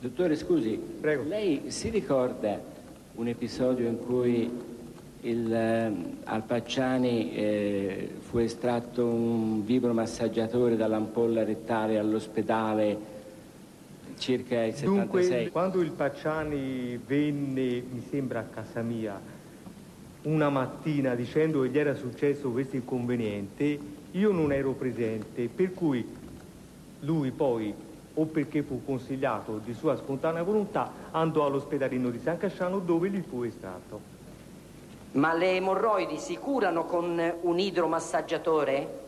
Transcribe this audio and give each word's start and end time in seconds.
Dottore, 0.00 0.36
scusi, 0.36 0.78
Prego. 1.00 1.24
lei 1.24 1.72
si 1.72 1.88
ricorda 1.88 2.60
un 3.16 3.26
episodio 3.26 3.88
in 3.88 3.98
cui 3.98 4.48
il, 5.22 5.52
eh, 5.52 5.92
al 6.22 6.44
Pacciani 6.44 7.34
eh, 7.34 8.10
fu 8.20 8.38
estratto 8.38 9.04
un 9.04 9.64
vibromassaggiatore 9.64 10.76
dall'ampolla 10.76 11.42
rettale 11.42 11.98
all'ospedale 11.98 12.96
circa 14.18 14.62
il 14.62 14.74
76? 14.74 14.84
Dunque, 14.84 15.50
quando 15.50 15.80
il 15.80 15.90
Pacciani 15.90 16.96
venne, 17.04 17.82
mi 17.90 18.04
sembra, 18.08 18.38
a 18.38 18.44
casa 18.44 18.82
mia, 18.82 19.20
una 20.22 20.48
mattina 20.48 21.16
dicendo 21.16 21.62
che 21.62 21.70
gli 21.70 21.78
era 21.78 21.94
successo 21.94 22.52
questo 22.52 22.76
inconveniente, 22.76 23.76
io 24.12 24.30
non 24.30 24.52
ero 24.52 24.74
presente, 24.74 25.48
per 25.48 25.74
cui 25.74 26.06
lui 27.00 27.32
poi, 27.32 27.86
o 28.18 28.24
perché 28.26 28.62
fu 28.62 28.84
consigliato 28.84 29.60
di 29.64 29.72
sua 29.72 29.96
spontanea 29.96 30.42
volontà, 30.42 30.90
andò 31.12 31.46
all'ospedalino 31.46 32.10
di 32.10 32.18
San 32.18 32.36
Casciano 32.36 32.80
dove 32.80 33.08
gli 33.10 33.22
fu 33.22 33.44
estratto. 33.44 34.16
Ma 35.12 35.32
le 35.34 35.52
emorroidi 35.54 36.18
si 36.18 36.36
curano 36.36 36.84
con 36.84 37.20
un 37.42 37.58
idromassaggiatore? 37.58 39.06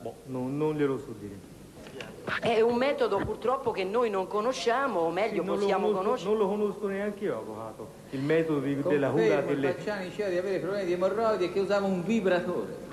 Boh, 0.00 0.14
non, 0.26 0.56
non 0.56 0.74
glielo 0.74 0.98
so 0.98 1.14
dire. 1.20 1.50
È 2.40 2.60
un 2.62 2.76
metodo 2.76 3.18
purtroppo 3.18 3.72
che 3.72 3.84
noi 3.84 4.08
non 4.08 4.26
conosciamo, 4.26 5.00
o 5.00 5.10
meglio 5.10 5.42
Sì, 5.42 5.48
possiamo 5.48 5.86
conosco- 5.88 6.02
conoscere. 6.04 6.30
Non 6.30 6.38
lo 6.38 6.48
conosco 6.48 6.86
neanche 6.86 7.24
io, 7.24 7.36
avvocato. 7.38 7.88
Il 8.10 8.20
metodo 8.22 8.60
di- 8.60 8.80
della 8.82 9.10
cura 9.10 9.40
delle... 9.42 9.72
Pacciani 9.74 10.08
diceva 10.08 10.30
di 10.30 10.38
avere 10.38 10.58
problemi 10.60 10.86
di 10.86 10.92
emorroidi 10.92 11.44
e 11.44 11.52
che 11.52 11.60
usava 11.60 11.86
un 11.86 12.02
vibratore. 12.04 12.90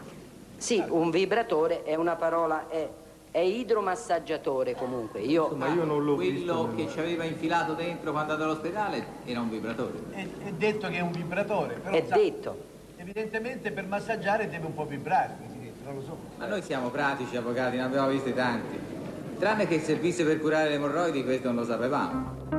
Sì, 0.58 0.84
un 0.90 1.10
vibratore 1.10 1.84
è 1.84 1.96
una 1.96 2.16
parola, 2.16 2.68
è, 2.68 2.88
è 3.32 3.40
idromassaggiatore 3.40 4.76
comunque. 4.76 5.22
Io, 5.22 5.44
Insomma, 5.44 5.68
io 5.74 5.84
non 5.84 6.04
l'ho 6.04 6.16
visto. 6.16 6.54
Quello 6.54 6.68
nel- 6.68 6.76
che 6.86 6.92
ci 6.92 7.00
aveva 7.00 7.24
infilato 7.24 7.74
dentro 7.74 8.12
quando 8.12 8.34
andò 8.34 8.46
all'ospedale 8.46 9.06
era 9.26 9.40
un 9.42 9.50
vibratore. 9.50 10.00
È, 10.12 10.28
è 10.46 10.52
detto 10.52 10.88
che 10.88 10.98
è 10.98 11.02
un 11.02 11.12
vibratore, 11.12 11.76
però 11.76 11.96
è 11.96 12.06
sa, 12.08 12.16
detto. 12.16 12.58
evidentemente 12.98 13.72
per 13.72 13.86
massaggiare 13.86 14.50
deve 14.50 14.66
un 14.66 14.74
po' 14.74 14.86
vibrare, 14.86 15.38
non 15.84 15.96
lo 15.96 16.02
so. 16.02 16.18
Ma 16.38 16.48
noi 16.48 16.62
siamo 16.62 16.90
pratici 16.90 17.36
avvocati, 17.36 17.78
ne 17.78 17.84
abbiamo 17.84 18.08
visti 18.10 18.34
tanti. 18.34 18.78
Tranne 19.38 19.68
che 19.68 19.80
servisse 19.80 20.26
per 20.26 20.40
curare 20.40 20.70
le 20.70 20.76
emorroidi, 20.76 21.24
questo 21.24 21.48
non 21.48 21.58
lo 21.58 21.66
sapevamo. 21.66 22.59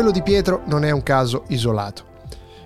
Quello 0.00 0.14
di 0.14 0.22
Pietro 0.22 0.62
non 0.64 0.82
è 0.86 0.90
un 0.92 1.02
caso 1.02 1.44
isolato. 1.48 2.04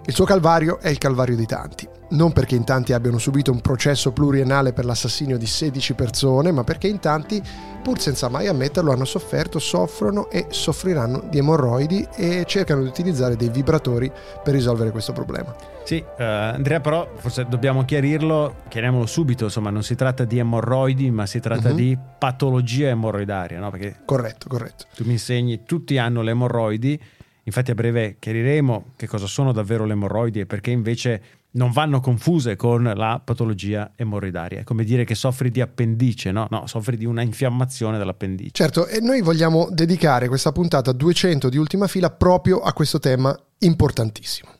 Il 0.06 0.14
suo 0.14 0.24
calvario 0.24 0.78
è 0.78 0.88
il 0.88 0.98
calvario 0.98 1.34
di 1.34 1.46
tanti. 1.46 1.88
Non 2.10 2.30
perché 2.32 2.54
in 2.54 2.62
tanti 2.62 2.92
abbiano 2.92 3.18
subito 3.18 3.50
un 3.50 3.60
processo 3.60 4.12
pluriennale 4.12 4.72
per 4.72 4.84
l'assassinio 4.84 5.36
di 5.36 5.44
16 5.46 5.94
persone, 5.94 6.52
ma 6.52 6.62
perché 6.62 6.86
in 6.86 7.00
tanti, 7.00 7.42
pur 7.82 7.98
senza 7.98 8.28
mai 8.28 8.46
ammetterlo, 8.46 8.92
hanno 8.92 9.04
sofferto, 9.04 9.58
soffrono 9.58 10.30
e 10.30 10.46
soffriranno 10.50 11.24
di 11.28 11.38
emorroidi 11.38 12.06
e 12.14 12.44
cercano 12.46 12.82
di 12.82 12.86
utilizzare 12.88 13.34
dei 13.34 13.48
vibratori 13.48 14.12
per 14.44 14.54
risolvere 14.54 14.92
questo 14.92 15.10
problema. 15.12 15.52
Sì, 15.82 15.96
eh, 16.16 16.22
Andrea, 16.24 16.78
però 16.78 17.10
forse 17.16 17.46
dobbiamo 17.48 17.84
chiarirlo, 17.84 18.58
chiariamolo 18.68 19.06
subito, 19.06 19.42
insomma, 19.42 19.70
non 19.70 19.82
si 19.82 19.96
tratta 19.96 20.24
di 20.24 20.38
emorroidi, 20.38 21.10
ma 21.10 21.26
si 21.26 21.40
tratta 21.40 21.70
Mhm. 21.70 21.74
di 21.74 21.98
patologia 22.16 22.90
emorroidaria, 22.90 23.58
no? 23.58 23.70
Perché 23.72 24.02
Corretto, 24.04 24.46
corretto. 24.48 24.84
tu 24.94 25.02
mi 25.04 25.12
insegni, 25.14 25.64
tutti 25.64 25.98
hanno 25.98 26.22
le 26.22 26.30
emorroidi, 26.30 27.02
infatti 27.44 27.70
a 27.70 27.74
breve 27.74 28.16
chiariremo 28.18 28.92
che 28.96 29.06
cosa 29.06 29.26
sono 29.26 29.52
davvero 29.52 29.84
le 29.84 29.92
emorroidi 29.92 30.40
e 30.40 30.46
perché 30.46 30.70
invece 30.70 31.22
non 31.54 31.70
vanno 31.70 32.00
confuse 32.00 32.56
con 32.56 32.82
la 32.82 33.20
patologia 33.24 33.92
emorroidaria. 33.96 34.60
È 34.60 34.64
come 34.64 34.84
dire 34.84 35.04
che 35.04 35.14
soffri 35.14 35.50
di 35.50 35.60
appendice, 35.60 36.32
no? 36.32 36.48
No, 36.50 36.66
soffri 36.66 36.96
di 36.96 37.04
una 37.04 37.22
infiammazione 37.22 37.98
dell'appendice. 37.98 38.50
Certo, 38.52 38.86
e 38.86 39.00
noi 39.00 39.20
vogliamo 39.22 39.68
dedicare 39.70 40.28
questa 40.28 40.52
puntata 40.52 40.92
200 40.92 41.48
di 41.48 41.56
ultima 41.56 41.86
fila 41.86 42.10
proprio 42.10 42.60
a 42.60 42.72
questo 42.72 42.98
tema 42.98 43.36
importantissimo. 43.58 44.50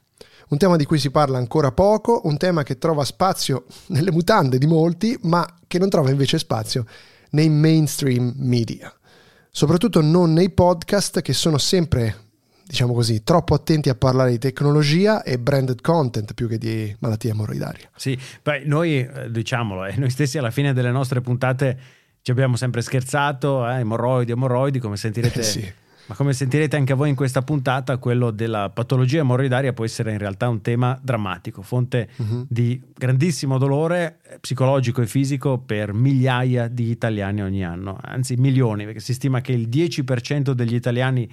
Un 0.50 0.58
tema 0.58 0.76
di 0.76 0.84
cui 0.84 0.98
si 0.98 1.10
parla 1.10 1.38
ancora 1.38 1.72
poco, 1.72 2.20
un 2.24 2.36
tema 2.36 2.62
che 2.62 2.78
trova 2.78 3.04
spazio 3.04 3.64
nelle 3.88 4.12
mutande 4.12 4.58
di 4.58 4.66
molti, 4.66 5.18
ma 5.22 5.44
che 5.66 5.78
non 5.78 5.88
trova 5.88 6.10
invece 6.10 6.38
spazio 6.38 6.84
nei 7.30 7.48
mainstream 7.48 8.34
media. 8.36 8.92
Soprattutto 9.50 10.00
non 10.00 10.32
nei 10.32 10.50
podcast 10.50 11.22
che 11.22 11.32
sono 11.32 11.58
sempre, 11.58 12.16
diciamo 12.66 12.92
così, 12.92 13.22
troppo 13.22 13.54
attenti 13.54 13.88
a 13.88 13.94
parlare 13.94 14.30
di 14.30 14.38
tecnologia 14.38 15.22
e 15.22 15.38
branded 15.38 15.80
content 15.80 16.34
più 16.34 16.48
che 16.48 16.58
di 16.58 16.94
malattia 17.00 17.30
emorroidaria. 17.32 17.88
Sì, 17.96 18.18
poi 18.42 18.62
noi, 18.66 19.00
eh, 19.00 19.30
diciamolo, 19.30 19.84
eh, 19.86 19.94
noi 19.96 20.10
stessi 20.10 20.38
alla 20.38 20.50
fine 20.50 20.72
delle 20.72 20.90
nostre 20.90 21.20
puntate 21.20 21.78
ci 22.22 22.30
abbiamo 22.30 22.56
sempre 22.56 22.80
scherzato, 22.80 23.68
eh, 23.68 23.80
emorroidi, 23.80 24.32
emorroidi, 24.32 24.78
come 24.78 24.96
sentirete. 24.96 25.40
Eh 25.40 25.42
sì. 25.42 25.72
Ma 26.06 26.14
come 26.16 26.34
sentirete 26.34 26.76
anche 26.76 26.92
voi 26.92 27.08
in 27.08 27.14
questa 27.14 27.40
puntata, 27.40 27.96
quello 27.96 28.30
della 28.30 28.68
patologia 28.68 29.20
emorroidaria 29.20 29.72
può 29.72 29.86
essere 29.86 30.12
in 30.12 30.18
realtà 30.18 30.48
un 30.48 30.60
tema 30.60 30.98
drammatico, 31.02 31.62
fonte 31.62 32.08
Mhm. 32.16 32.46
di 32.48 32.78
grandissimo 32.94 33.56
dolore 33.56 34.18
eh, 34.28 34.38
psicologico 34.38 35.00
e 35.00 35.06
fisico 35.06 35.56
per 35.58 35.94
migliaia 35.94 36.68
di 36.68 36.90
italiani 36.90 37.40
ogni 37.42 37.64
anno, 37.64 37.98
anzi 38.02 38.36
milioni, 38.36 38.84
perché 38.84 39.00
si 39.00 39.14
stima 39.14 39.40
che 39.40 39.52
il 39.52 39.68
10% 39.68 40.52
degli 40.52 40.74
italiani 40.74 41.26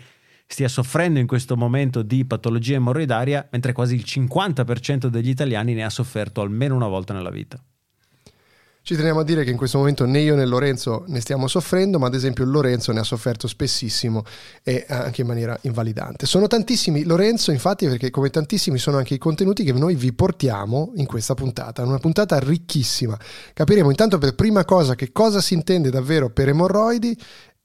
stia 0.53 0.67
soffrendo 0.67 1.19
in 1.19 1.27
questo 1.27 1.55
momento 1.55 2.01
di 2.01 2.25
patologia 2.25 2.75
emorroidaria, 2.75 3.47
mentre 3.51 3.73
quasi 3.73 3.95
il 3.95 4.03
50% 4.05 5.07
degli 5.07 5.29
italiani 5.29 5.73
ne 5.73 5.83
ha 5.83 5.89
sofferto 5.89 6.41
almeno 6.41 6.75
una 6.75 6.87
volta 6.87 7.13
nella 7.13 7.29
vita. 7.29 7.61
Ci 8.83 8.95
teniamo 8.95 9.19
a 9.19 9.23
dire 9.23 9.43
che 9.43 9.51
in 9.51 9.57
questo 9.57 9.77
momento 9.77 10.05
né 10.05 10.21
io 10.21 10.35
né 10.35 10.43
Lorenzo 10.43 11.03
ne 11.07 11.19
stiamo 11.19 11.47
soffrendo, 11.47 11.99
ma 11.99 12.07
ad 12.07 12.15
esempio 12.15 12.45
Lorenzo 12.45 12.91
ne 12.91 12.99
ha 12.99 13.03
sofferto 13.03 13.47
spessissimo 13.47 14.23
e 14.63 14.87
anche 14.89 15.21
in 15.21 15.27
maniera 15.27 15.55
invalidante. 15.61 16.25
Sono 16.25 16.47
tantissimi 16.47 17.03
Lorenzo, 17.03 17.51
infatti, 17.51 17.85
perché 17.85 18.09
come 18.09 18.31
tantissimi 18.31 18.79
sono 18.79 18.97
anche 18.97 19.13
i 19.13 19.17
contenuti 19.19 19.63
che 19.63 19.71
noi 19.71 19.93
vi 19.93 20.11
portiamo 20.13 20.93
in 20.95 21.05
questa 21.05 21.35
puntata, 21.35 21.83
una 21.83 21.99
puntata 21.99 22.39
ricchissima. 22.39 23.15
Capiremo 23.53 23.91
intanto 23.91 24.17
per 24.17 24.33
prima 24.33 24.65
cosa 24.65 24.95
che 24.95 25.11
cosa 25.11 25.41
si 25.41 25.53
intende 25.53 25.91
davvero 25.91 26.31
per 26.31 26.49
emorroidi 26.49 27.15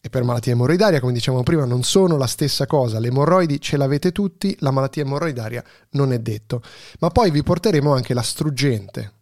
e 0.06 0.08
per 0.08 0.22
malattia 0.22 0.52
emorroidaria, 0.52 1.00
come 1.00 1.12
dicevamo 1.12 1.42
prima, 1.42 1.64
non 1.64 1.82
sono 1.82 2.16
la 2.16 2.28
stessa 2.28 2.64
cosa. 2.64 3.00
Le 3.00 3.08
emorroidi 3.08 3.60
ce 3.60 3.76
l'avete 3.76 4.12
tutti, 4.12 4.56
la 4.60 4.70
malattia 4.70 5.02
emorroidaria 5.02 5.62
non 5.90 6.12
è 6.12 6.20
detto. 6.20 6.62
Ma 7.00 7.10
poi 7.10 7.32
vi 7.32 7.42
porteremo 7.42 7.92
anche 7.92 8.14
la 8.14 8.22
struggente, 8.22 9.14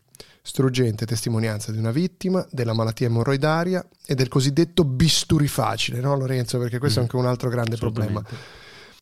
struggente 0.42 1.06
testimonianza 1.06 1.72
di 1.72 1.78
una 1.78 1.90
vittima 1.90 2.46
della 2.50 2.74
malattia 2.74 3.06
emorroidaria 3.06 3.82
e 4.06 4.14
del 4.14 4.28
cosiddetto 4.28 4.84
bisturi 4.84 5.48
facile, 5.48 6.00
no 6.00 6.16
Lorenzo? 6.16 6.58
Perché 6.58 6.78
questo 6.78 6.98
è 6.98 7.02
anche 7.02 7.16
un 7.16 7.26
altro 7.26 7.48
grande 7.48 7.76
problema. 7.76 8.22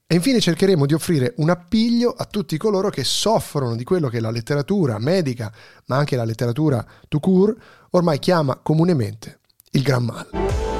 E 0.06 0.14
infine 0.14 0.38
cercheremo 0.38 0.86
di 0.86 0.94
offrire 0.94 1.34
un 1.38 1.50
appiglio 1.50 2.14
a 2.16 2.26
tutti 2.26 2.56
coloro 2.58 2.90
che 2.90 3.02
soffrono 3.02 3.74
di 3.74 3.82
quello 3.82 4.08
che 4.08 4.20
la 4.20 4.30
letteratura 4.30 4.98
medica, 5.00 5.52
ma 5.86 5.96
anche 5.96 6.14
la 6.14 6.24
letteratura 6.24 6.86
tout 7.08 7.22
court, 7.22 7.56
ormai 7.90 8.20
chiama 8.20 8.56
comunemente 8.62 9.40
il 9.72 9.82
gran 9.82 10.04
mal. 10.04 10.71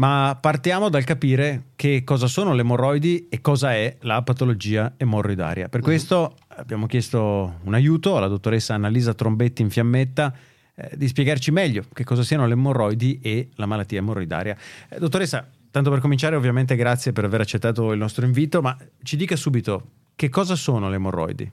Ma 0.00 0.38
partiamo 0.40 0.88
dal 0.88 1.04
capire 1.04 1.72
che 1.76 2.04
cosa 2.04 2.26
sono 2.26 2.54
le 2.54 2.62
emorroidi 2.62 3.28
e 3.28 3.42
cosa 3.42 3.74
è 3.74 3.98
la 4.00 4.22
patologia 4.22 4.94
emorroidaria. 4.96 5.68
Per 5.68 5.82
questo 5.82 6.36
abbiamo 6.48 6.86
chiesto 6.86 7.58
un 7.64 7.74
aiuto 7.74 8.16
alla 8.16 8.26
dottoressa 8.26 8.72
Annalisa 8.72 9.12
Trombetti 9.12 9.60
in 9.60 9.68
Fiammetta 9.68 10.34
eh, 10.74 10.96
di 10.96 11.06
spiegarci 11.06 11.50
meglio 11.50 11.84
che 11.92 12.04
cosa 12.04 12.22
siano 12.22 12.46
le 12.46 12.54
emorroidi 12.54 13.20
e 13.22 13.50
la 13.56 13.66
malattia 13.66 13.98
emorroidaria. 13.98 14.56
Eh, 14.88 14.98
dottoressa, 14.98 15.46
tanto 15.70 15.90
per 15.90 16.00
cominciare, 16.00 16.34
ovviamente 16.34 16.76
grazie 16.76 17.12
per 17.12 17.26
aver 17.26 17.42
accettato 17.42 17.92
il 17.92 17.98
nostro 17.98 18.24
invito, 18.24 18.62
ma 18.62 18.74
ci 19.02 19.16
dica 19.16 19.36
subito 19.36 19.88
che 20.16 20.30
cosa 20.30 20.56
sono 20.56 20.88
le 20.88 20.96
emorroidi? 20.96 21.50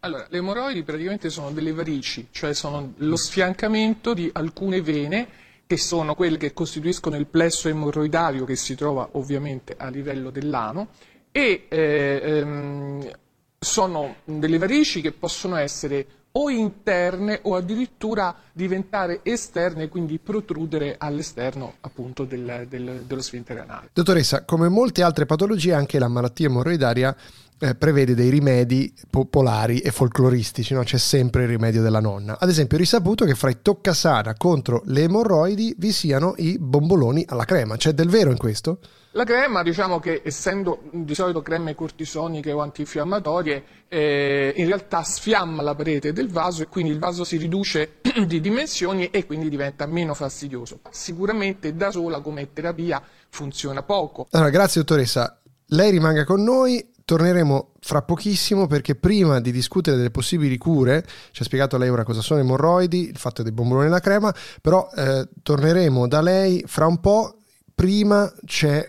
Allora, 0.00 0.26
le 0.30 0.38
emorroidi 0.38 0.82
praticamente 0.82 1.28
sono 1.28 1.50
delle 1.50 1.74
varici, 1.74 2.28
cioè 2.30 2.54
sono 2.54 2.94
lo 2.96 3.16
sfiancamento 3.16 4.14
di 4.14 4.30
alcune 4.32 4.80
vene 4.80 5.48
che 5.70 5.76
sono 5.76 6.16
quelle 6.16 6.36
che 6.36 6.52
costituiscono 6.52 7.14
il 7.14 7.28
plesso 7.28 7.68
emorroidario 7.68 8.44
che 8.44 8.56
si 8.56 8.74
trova 8.74 9.10
ovviamente 9.12 9.76
a 9.78 9.88
livello 9.88 10.30
dell'ano 10.30 10.88
e 11.30 11.66
eh, 11.68 12.20
ehm, 12.24 13.08
sono 13.56 14.16
delle 14.24 14.58
varici 14.58 15.00
che 15.00 15.12
possono 15.12 15.54
essere 15.54 16.04
o 16.32 16.48
interne 16.50 17.40
o 17.42 17.56
addirittura 17.56 18.34
diventare 18.52 19.20
esterne 19.22 19.88
quindi 19.88 20.18
protrudere 20.18 20.94
all'esterno 20.98 21.74
appunto 21.80 22.24
del, 22.24 22.66
del, 22.68 23.04
dello 23.06 23.22
sfintere 23.22 23.60
anale. 23.60 23.90
Dottoressa, 23.92 24.44
come 24.44 24.68
molte 24.68 25.02
altre 25.02 25.26
patologie 25.26 25.74
anche 25.74 25.98
la 25.98 26.08
malattia 26.08 26.46
emorroidaria 26.46 27.16
eh, 27.58 27.74
prevede 27.74 28.14
dei 28.14 28.30
rimedi 28.30 28.92
popolari 29.08 29.80
e 29.80 29.90
folcloristici, 29.90 30.72
no? 30.72 30.82
c'è 30.82 30.98
sempre 30.98 31.42
il 31.42 31.48
rimedio 31.48 31.82
della 31.82 32.00
nonna. 32.00 32.38
Ad 32.38 32.48
esempio, 32.48 32.76
è 32.76 32.80
risaputo 32.80 33.24
che 33.24 33.34
fra 33.34 33.50
i 33.50 33.58
toccasana 33.60 34.34
contro 34.34 34.82
le 34.86 35.02
emorroidi 35.02 35.74
vi 35.76 35.92
siano 35.92 36.34
i 36.38 36.56
bomboloni 36.58 37.24
alla 37.28 37.44
crema. 37.44 37.76
C'è 37.76 37.92
del 37.92 38.08
vero 38.08 38.30
in 38.30 38.38
questo? 38.38 38.78
La 39.14 39.24
crema, 39.24 39.64
diciamo 39.64 39.98
che 39.98 40.22
essendo 40.24 40.82
di 40.92 41.16
solito 41.16 41.42
creme 41.42 41.74
cortisoniche 41.74 42.52
o 42.52 42.60
antinfiammatorie, 42.60 43.64
eh, 43.88 44.54
in 44.56 44.66
realtà 44.66 45.02
sfiamma 45.02 45.62
la 45.62 45.74
parete 45.74 46.12
del 46.12 46.28
vaso 46.30 46.62
e 46.62 46.68
quindi 46.68 46.92
il 46.92 47.00
vaso 47.00 47.24
si 47.24 47.36
riduce 47.36 47.94
di 48.24 48.40
dimensioni 48.40 49.10
e 49.10 49.26
quindi 49.26 49.48
diventa 49.48 49.86
meno 49.86 50.14
fastidioso. 50.14 50.78
Sicuramente 50.90 51.74
da 51.74 51.90
sola 51.90 52.20
come 52.20 52.52
terapia 52.52 53.02
funziona 53.30 53.82
poco. 53.82 54.28
Allora, 54.30 54.50
grazie 54.50 54.82
dottoressa. 54.82 55.40
Lei 55.72 55.90
rimanga 55.90 56.22
con 56.22 56.44
noi, 56.44 56.92
torneremo 57.04 57.72
fra 57.80 58.02
pochissimo 58.02 58.68
perché 58.68 58.94
prima 58.94 59.40
di 59.40 59.50
discutere 59.50 59.96
delle 59.96 60.12
possibili 60.12 60.56
cure, 60.56 61.04
ci 61.32 61.42
ha 61.42 61.44
spiegato 61.44 61.76
lei 61.78 61.88
ora 61.88 62.04
cosa 62.04 62.20
sono 62.20 62.38
emorroidi, 62.38 63.08
il 63.08 63.18
fatto 63.18 63.42
dei 63.42 63.50
bomboloni 63.50 63.86
nella 63.86 63.98
crema, 63.98 64.32
però 64.62 64.88
eh, 64.94 65.28
torneremo 65.42 66.06
da 66.06 66.20
lei 66.20 66.62
fra 66.68 66.86
un 66.86 67.00
po', 67.00 67.39
prima 67.80 68.30
c'è, 68.44 68.86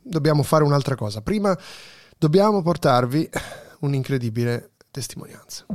dobbiamo 0.00 0.42
fare 0.42 0.64
un'altra 0.64 0.94
cosa, 0.94 1.20
prima 1.20 1.54
dobbiamo 2.16 2.62
portarvi 2.62 3.28
un'incredibile 3.80 4.70
testimonianza. 4.90 5.66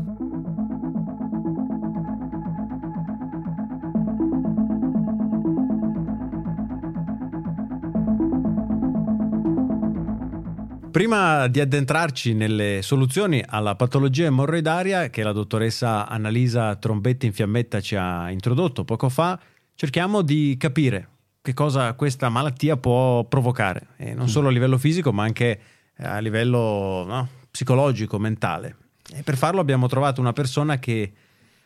Prima 10.89 11.45
di 11.45 11.59
addentrarci 11.59 12.33
nelle 12.33 12.79
soluzioni 12.81 13.43
alla 13.45 13.75
patologia 13.75 14.25
emorroidaria 14.25 15.11
che 15.11 15.21
la 15.21 15.31
dottoressa 15.31 16.07
Annalisa 16.07 16.75
Trombetti 16.77 17.27
in 17.27 17.33
Fiammetta 17.33 17.81
ci 17.81 17.95
ha 17.95 18.31
introdotto 18.31 18.83
poco 18.83 19.09
fa, 19.09 19.39
cerchiamo 19.75 20.23
di 20.23 20.55
capire 20.57 21.16
che 21.47 21.53
cosa 21.53 21.93
questa 21.93 22.27
malattia 22.27 22.75
può 22.75 23.23
provocare, 23.23 23.87
e 23.95 24.13
non 24.13 24.27
solo 24.27 24.49
a 24.49 24.51
livello 24.51 24.77
fisico 24.77 25.13
ma 25.13 25.23
anche 25.23 25.59
a 25.99 26.19
livello 26.19 27.05
no, 27.07 27.29
psicologico, 27.49 28.19
mentale. 28.19 28.75
E 29.13 29.23
per 29.23 29.37
farlo 29.37 29.61
abbiamo 29.61 29.87
trovato 29.87 30.19
una 30.19 30.33
persona 30.33 30.77
che 30.77 31.13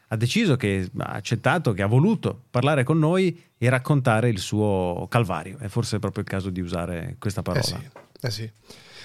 ha 0.07 0.15
deciso, 0.15 0.55
che 0.55 0.87
ha 0.99 1.13
accettato, 1.13 1.73
che 1.73 1.81
ha 1.81 1.87
voluto 1.87 2.43
parlare 2.51 2.83
con 2.83 2.99
noi 2.99 3.41
e 3.57 3.69
raccontare 3.69 4.29
il 4.29 4.37
suo 4.37 5.07
calvario. 5.09 5.57
È 5.57 5.67
forse 5.67 5.97
proprio 5.97 6.21
il 6.21 6.29
caso 6.29 6.51
di 6.51 6.61
usare 6.61 7.15
questa 7.17 7.41
parola. 7.41 7.63
Eh 7.63 7.67
sì, 7.67 7.89
eh 8.21 8.29
sì. 8.29 8.51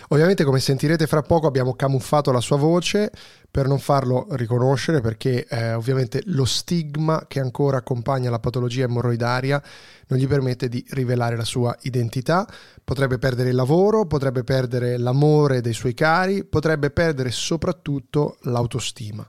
Ovviamente, 0.09 0.45
come 0.45 0.61
sentirete 0.61 1.07
fra 1.07 1.23
poco, 1.23 1.49
abbiamo 1.49 1.75
camuffato 1.75 2.31
la 2.31 2.41
sua 2.41 2.57
voce 2.57 3.11
per 3.51 3.67
non 3.67 3.79
farlo 3.79 4.27
riconoscere, 4.31 5.01
perché 5.01 5.47
eh, 5.47 5.75
ovviamente 5.75 6.23
lo 6.27 6.45
stigma 6.45 7.25
che 7.27 7.41
ancora 7.41 7.79
accompagna 7.79 8.31
la 8.31 8.39
patologia 8.39 8.85
emorroidaria 8.85 9.61
non 10.09 10.19
gli 10.19 10.29
permette 10.29 10.69
di 10.69 10.85
rivelare 10.91 11.37
la 11.37 11.45
sua 11.45 11.77
identità. 11.83 12.47
Potrebbe 12.85 13.19
perdere 13.19 13.49
il 13.49 13.57
lavoro, 13.57 14.07
potrebbe 14.07 14.45
perdere 14.45 14.97
l'amore 14.97 15.61
dei 15.61 15.73
suoi 15.73 15.95
cari, 15.95 16.45
potrebbe 16.45 16.91
perdere 16.91 17.31
soprattutto 17.33 18.37
l'autostima. 18.43 19.29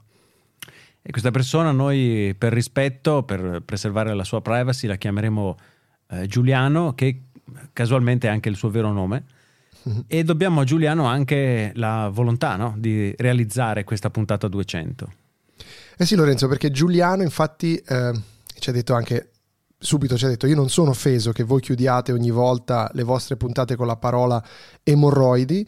E 1.02 1.10
questa 1.10 1.30
persona 1.30 1.72
noi 1.72 2.36
per 2.38 2.52
rispetto, 2.52 3.24
per 3.24 3.62
preservare 3.64 4.14
la 4.14 4.24
sua 4.24 4.42
privacy, 4.42 4.86
la 4.86 4.96
chiameremo 4.96 5.56
eh, 6.10 6.26
Giuliano, 6.26 6.94
che 6.94 7.22
casualmente 7.72 8.28
è 8.28 8.30
anche 8.30 8.48
il 8.48 8.56
suo 8.56 8.68
vero 8.68 8.92
nome. 8.92 9.24
E 10.06 10.24
dobbiamo 10.24 10.60
a 10.60 10.64
Giuliano 10.64 11.06
anche 11.06 11.72
la 11.74 12.08
volontà 12.12 12.56
no? 12.56 12.74
di 12.76 13.14
realizzare 13.16 13.84
questa 13.84 14.10
puntata 14.10 14.48
200. 14.48 15.12
Eh 15.96 16.06
sì 16.06 16.14
Lorenzo, 16.14 16.48
perché 16.48 16.70
Giuliano 16.70 17.22
infatti 17.22 17.76
eh, 17.76 18.12
ci 18.58 18.70
ha 18.70 18.72
detto 18.72 18.94
anche 18.94 19.30
subito 19.80 20.16
ci 20.16 20.24
ha 20.24 20.28
detto 20.28 20.48
io 20.48 20.56
non 20.56 20.68
sono 20.68 20.90
offeso 20.90 21.30
che 21.30 21.44
voi 21.44 21.60
chiudiate 21.60 22.10
ogni 22.10 22.30
volta 22.30 22.90
le 22.94 23.04
vostre 23.04 23.36
puntate 23.36 23.76
con 23.76 23.86
la 23.86 23.96
parola 23.96 24.42
emorroidi, 24.82 25.66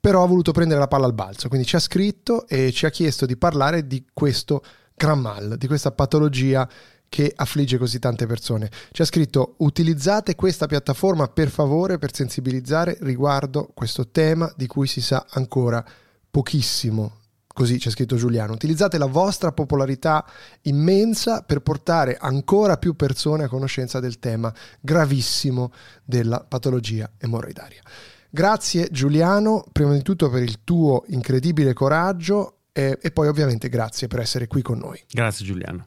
però 0.00 0.22
ha 0.22 0.26
voluto 0.26 0.52
prendere 0.52 0.80
la 0.80 0.88
palla 0.88 1.06
al 1.06 1.14
balzo, 1.14 1.48
quindi 1.48 1.66
ci 1.66 1.76
ha 1.76 1.80
scritto 1.80 2.46
e 2.46 2.72
ci 2.72 2.86
ha 2.86 2.90
chiesto 2.90 3.26
di 3.26 3.36
parlare 3.36 3.86
di 3.86 4.04
questo 4.12 4.62
gran 4.94 5.20
mal, 5.20 5.56
di 5.56 5.66
questa 5.66 5.92
patologia 5.92 6.68
che 7.14 7.32
affligge 7.32 7.78
così 7.78 8.00
tante 8.00 8.26
persone. 8.26 8.68
Ha 8.92 9.04
scritto 9.04 9.54
utilizzate 9.58 10.34
questa 10.34 10.66
piattaforma 10.66 11.28
per 11.28 11.48
favore 11.48 11.96
per 11.96 12.12
sensibilizzare 12.12 12.96
riguardo 13.02 13.70
questo 13.72 14.08
tema 14.08 14.52
di 14.56 14.66
cui 14.66 14.88
si 14.88 15.00
sa 15.00 15.24
ancora 15.30 15.84
pochissimo. 16.28 17.18
Così 17.46 17.78
c'è 17.78 17.90
scritto 17.90 18.16
Giuliano. 18.16 18.54
Utilizzate 18.54 18.98
la 18.98 19.06
vostra 19.06 19.52
popolarità 19.52 20.26
immensa 20.62 21.42
per 21.42 21.60
portare 21.60 22.16
ancora 22.16 22.78
più 22.78 22.96
persone 22.96 23.44
a 23.44 23.48
conoscenza 23.48 24.00
del 24.00 24.18
tema 24.18 24.52
gravissimo 24.80 25.70
della 26.02 26.40
patologia 26.40 27.08
emorroidaria. 27.16 27.80
Grazie 28.28 28.88
Giuliano, 28.90 29.64
prima 29.70 29.92
di 29.92 30.02
tutto 30.02 30.28
per 30.30 30.42
il 30.42 30.64
tuo 30.64 31.04
incredibile 31.06 31.74
coraggio 31.74 32.62
e, 32.72 32.98
e 33.00 33.12
poi 33.12 33.28
ovviamente 33.28 33.68
grazie 33.68 34.08
per 34.08 34.18
essere 34.18 34.48
qui 34.48 34.62
con 34.62 34.78
noi. 34.78 35.00
Grazie 35.08 35.46
Giuliano. 35.46 35.86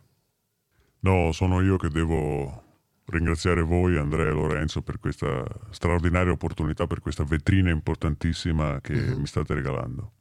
No, 1.07 1.31
sono 1.31 1.61
io 1.61 1.77
che 1.77 1.87
devo 1.87 2.63
ringraziare 3.05 3.61
voi, 3.61 3.97
Andrea 3.97 4.27
e 4.27 4.31
Lorenzo, 4.33 4.81
per 4.81 4.99
questa 4.99 5.45
straordinaria 5.69 6.33
opportunità, 6.33 6.85
per 6.85 6.99
questa 6.99 7.23
vetrina 7.23 7.69
importantissima 7.69 8.81
che 8.81 8.93
mm-hmm. 8.93 9.19
mi 9.19 9.25
state 9.25 9.53
regalando. 9.53 10.11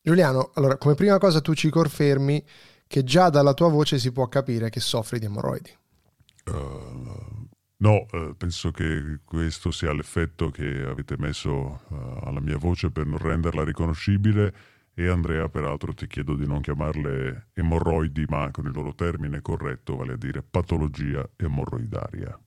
Giuliano, 0.00 0.50
allora, 0.54 0.78
come 0.78 0.94
prima 0.94 1.18
cosa 1.18 1.42
tu 1.42 1.52
ci 1.52 1.68
confermi 1.68 2.42
che 2.86 3.04
già 3.04 3.28
dalla 3.28 3.52
tua 3.52 3.68
voce 3.68 3.98
si 3.98 4.12
può 4.12 4.28
capire 4.28 4.70
che 4.70 4.80
soffri 4.80 5.18
di 5.18 5.26
emorroidi. 5.26 5.76
Uh, 6.46 7.46
no, 7.76 8.06
uh, 8.10 8.34
penso 8.34 8.70
che 8.70 9.20
questo 9.22 9.70
sia 9.70 9.92
l'effetto 9.92 10.48
che 10.48 10.86
avete 10.88 11.16
messo 11.18 11.82
uh, 11.86 11.94
alla 12.22 12.40
mia 12.40 12.56
voce 12.56 12.90
per 12.90 13.04
non 13.04 13.18
renderla 13.18 13.62
riconoscibile 13.62 14.54
e 15.02 15.08
Andrea, 15.08 15.48
peraltro, 15.48 15.94
ti 15.94 16.06
chiedo 16.06 16.34
di 16.34 16.46
non 16.46 16.60
chiamarle 16.60 17.48
emorroidi, 17.54 18.26
ma 18.28 18.50
con 18.50 18.66
il 18.66 18.72
loro 18.74 18.94
termine 18.94 19.40
corretto, 19.40 19.96
vale 19.96 20.12
a 20.12 20.16
dire 20.16 20.42
patologia 20.42 21.26
emorroidaria. 21.36 22.38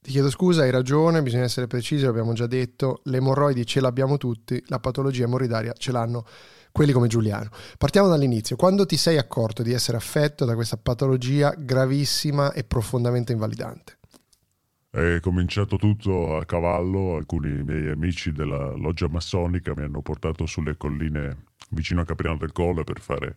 Ti 0.00 0.10
chiedo 0.10 0.30
scusa, 0.30 0.62
hai 0.62 0.72
ragione, 0.72 1.22
bisogna 1.22 1.44
essere 1.44 1.68
precisi, 1.68 2.04
l'abbiamo 2.04 2.32
già 2.32 2.48
detto, 2.48 3.02
le 3.04 3.18
emorroidi 3.18 3.64
ce 3.66 3.80
l'abbiamo 3.80 4.16
tutti, 4.16 4.60
la 4.66 4.80
patologia 4.80 5.24
emorroidaria 5.24 5.72
ce 5.74 5.92
l'hanno 5.92 6.26
quelli 6.72 6.90
come 6.90 7.06
Giuliano. 7.06 7.50
Partiamo 7.78 8.08
dall'inizio. 8.08 8.56
Quando 8.56 8.84
ti 8.84 8.96
sei 8.96 9.16
accorto 9.16 9.62
di 9.62 9.72
essere 9.72 9.96
affetto 9.96 10.44
da 10.44 10.56
questa 10.56 10.76
patologia 10.76 11.54
gravissima 11.56 12.52
e 12.52 12.64
profondamente 12.64 13.30
invalidante? 13.30 13.98
È 14.94 15.18
cominciato 15.18 15.76
tutto 15.76 16.36
a 16.36 16.44
cavallo, 16.44 17.16
alcuni 17.16 17.64
miei 17.64 17.88
amici 17.88 18.30
della 18.30 18.76
loggia 18.76 19.08
massonica 19.08 19.72
mi 19.74 19.82
hanno 19.82 20.02
portato 20.02 20.46
sulle 20.46 20.76
colline 20.76 21.46
vicino 21.70 22.02
a 22.02 22.04
Capriano 22.04 22.36
del 22.36 22.52
Colle 22.52 22.84
per 22.84 23.00
fare 23.00 23.34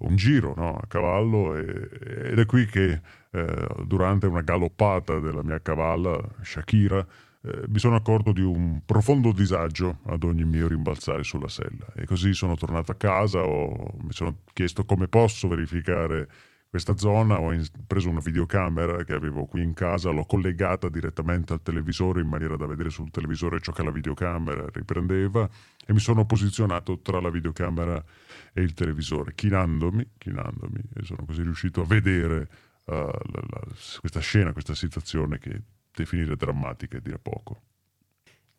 un 0.00 0.16
giro 0.16 0.52
no? 0.54 0.76
a 0.76 0.86
cavallo 0.86 1.56
e, 1.56 1.88
ed 2.32 2.38
è 2.38 2.44
qui 2.44 2.66
che 2.66 3.00
eh, 3.30 3.66
durante 3.86 4.26
una 4.26 4.42
galoppata 4.42 5.18
della 5.18 5.42
mia 5.42 5.62
cavalla, 5.62 6.20
Shakira, 6.42 6.98
eh, 7.40 7.62
mi 7.68 7.78
sono 7.78 7.96
accorto 7.96 8.32
di 8.32 8.42
un 8.42 8.82
profondo 8.84 9.32
disagio 9.32 10.00
ad 10.08 10.22
ogni 10.24 10.44
mio 10.44 10.68
rimbalzare 10.68 11.22
sulla 11.22 11.48
sella 11.48 11.86
e 11.94 12.04
così 12.04 12.34
sono 12.34 12.54
tornato 12.54 12.92
a 12.92 12.96
casa, 12.96 13.40
ho, 13.40 13.94
mi 14.02 14.12
sono 14.12 14.40
chiesto 14.52 14.84
come 14.84 15.08
posso 15.08 15.48
verificare 15.48 16.28
questa 16.72 16.96
zona, 16.96 17.38
ho 17.38 17.54
preso 17.86 18.08
una 18.08 18.22
videocamera 18.24 19.04
che 19.04 19.12
avevo 19.12 19.44
qui 19.44 19.62
in 19.62 19.74
casa, 19.74 20.08
l'ho 20.08 20.24
collegata 20.24 20.88
direttamente 20.88 21.52
al 21.52 21.60
televisore 21.60 22.22
in 22.22 22.28
maniera 22.28 22.56
da 22.56 22.64
vedere 22.64 22.88
sul 22.88 23.10
televisore 23.10 23.60
ciò 23.60 23.72
che 23.72 23.82
la 23.82 23.90
videocamera 23.90 24.64
riprendeva 24.72 25.46
e 25.84 25.92
mi 25.92 25.98
sono 25.98 26.24
posizionato 26.24 27.00
tra 27.00 27.20
la 27.20 27.28
videocamera 27.28 28.02
e 28.54 28.62
il 28.62 28.72
televisore, 28.72 29.34
chinandomi, 29.34 30.12
chinandomi 30.16 30.80
e 30.94 31.04
sono 31.04 31.26
così 31.26 31.42
riuscito 31.42 31.82
a 31.82 31.84
vedere 31.84 32.48
uh, 32.86 32.94
la, 32.94 33.44
la, 33.50 33.60
questa 34.00 34.20
scena, 34.20 34.54
questa 34.54 34.74
situazione 34.74 35.38
che 35.38 35.60
definire 35.94 36.36
drammatica 36.36 36.96
è 36.96 37.00
dire 37.02 37.18
poco. 37.18 37.60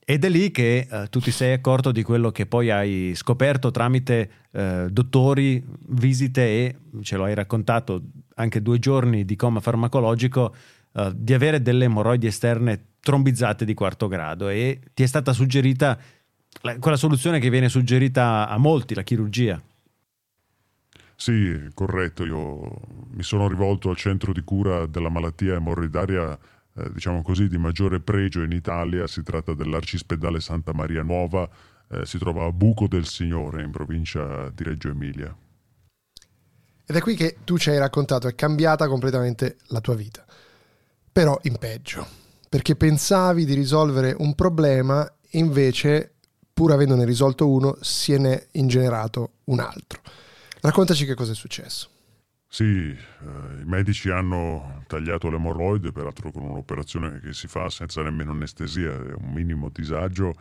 Ed 0.05 0.25
è 0.25 0.29
lì 0.29 0.51
che 0.51 0.87
eh, 0.89 1.07
tu 1.09 1.19
ti 1.19 1.31
sei 1.31 1.53
accorto 1.53 1.91
di 1.91 2.03
quello 2.03 2.31
che 2.31 2.45
poi 2.45 2.69
hai 2.69 3.13
scoperto 3.15 3.71
tramite 3.71 4.29
eh, 4.51 4.87
dottori, 4.89 5.63
visite 5.87 6.41
e, 6.41 6.75
ce 7.01 7.15
lo 7.15 7.23
hai 7.23 7.33
raccontato, 7.33 8.01
anche 8.35 8.61
due 8.61 8.79
giorni 8.79 9.23
di 9.23 9.35
coma 9.37 9.61
farmacologico, 9.61 10.53
eh, 10.93 11.11
di 11.15 11.33
avere 11.33 11.61
delle 11.61 11.85
emorroidi 11.85 12.27
esterne 12.27 12.87
trombizzate 12.99 13.63
di 13.63 13.73
quarto 13.73 14.07
grado 14.07 14.49
e 14.49 14.79
ti 14.93 15.03
è 15.03 15.05
stata 15.05 15.31
suggerita 15.31 15.97
la, 16.61 16.77
quella 16.79 16.97
soluzione 16.97 17.39
che 17.39 17.49
viene 17.49 17.69
suggerita 17.69 18.47
a 18.49 18.57
molti, 18.57 18.95
la 18.95 19.03
chirurgia. 19.03 19.61
Sì, 21.15 21.69
corretto, 21.73 22.25
io 22.25 22.81
mi 23.11 23.23
sono 23.23 23.47
rivolto 23.47 23.89
al 23.89 23.95
centro 23.95 24.33
di 24.33 24.41
cura 24.41 24.85
della 24.85 25.09
malattia 25.09 25.55
emorroidaria 25.55 26.37
eh, 26.75 26.91
diciamo 26.91 27.21
così, 27.21 27.47
di 27.47 27.57
maggiore 27.57 27.99
pregio 27.99 28.41
in 28.41 28.51
Italia, 28.51 29.07
si 29.07 29.21
tratta 29.23 29.53
dell'Arcispedale 29.53 30.39
Santa 30.39 30.73
Maria 30.73 31.03
Nuova, 31.03 31.47
eh, 31.89 32.05
si 32.05 32.17
trova 32.17 32.45
a 32.45 32.51
Buco 32.51 32.87
del 32.87 33.05
Signore, 33.05 33.61
in 33.61 33.71
provincia 33.71 34.49
di 34.49 34.63
Reggio 34.63 34.89
Emilia. 34.89 35.35
Ed 36.85 36.95
è 36.95 36.99
qui 37.01 37.15
che 37.15 37.37
tu 37.43 37.57
ci 37.57 37.69
hai 37.69 37.77
raccontato, 37.77 38.27
è 38.27 38.35
cambiata 38.35 38.87
completamente 38.87 39.57
la 39.67 39.79
tua 39.79 39.95
vita, 39.95 40.25
però 41.11 41.39
in 41.43 41.57
peggio, 41.57 42.05
perché 42.49 42.75
pensavi 42.75 43.45
di 43.45 43.53
risolvere 43.53 44.15
un 44.17 44.35
problema 44.35 45.09
invece, 45.31 46.15
pur 46.53 46.71
avendone 46.71 47.05
risolto 47.05 47.49
uno, 47.49 47.77
se 47.81 48.17
ne 48.17 48.33
è 48.33 48.47
ingenerato 48.53 49.35
un 49.45 49.59
altro. 49.59 50.01
Raccontaci 50.59 51.05
che 51.05 51.15
cosa 51.15 51.31
è 51.31 51.35
successo. 51.35 51.89
Sì, 52.53 52.63
eh, 52.63 53.61
i 53.61 53.65
medici 53.65 54.11
hanno 54.11 54.83
tagliato 54.85 55.27
l'emorroide, 55.31 55.91
peraltro 55.91 56.29
con 56.31 56.43
un'operazione 56.43 57.19
che 57.19 57.33
si 57.33 57.47
fa 57.47 57.67
senza 57.71 58.03
nemmeno 58.03 58.29
anestesia, 58.29 58.91
è 58.91 59.13
un 59.13 59.31
minimo 59.33 59.69
disagio, 59.69 60.35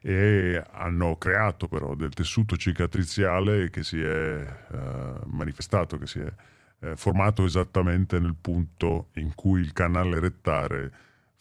e 0.00 0.60
hanno 0.72 1.16
creato 1.18 1.68
però 1.68 1.94
del 1.94 2.12
tessuto 2.14 2.56
cicatriziale 2.56 3.70
che 3.70 3.84
si 3.84 4.00
è 4.02 4.44
eh, 4.72 5.20
manifestato, 5.26 5.98
che 5.98 6.08
si 6.08 6.18
è 6.18 6.32
eh, 6.80 6.96
formato 6.96 7.44
esattamente 7.44 8.18
nel 8.18 8.34
punto 8.34 9.10
in 9.14 9.32
cui 9.36 9.60
il 9.60 9.72
canale 9.72 10.18
rettare 10.18 10.92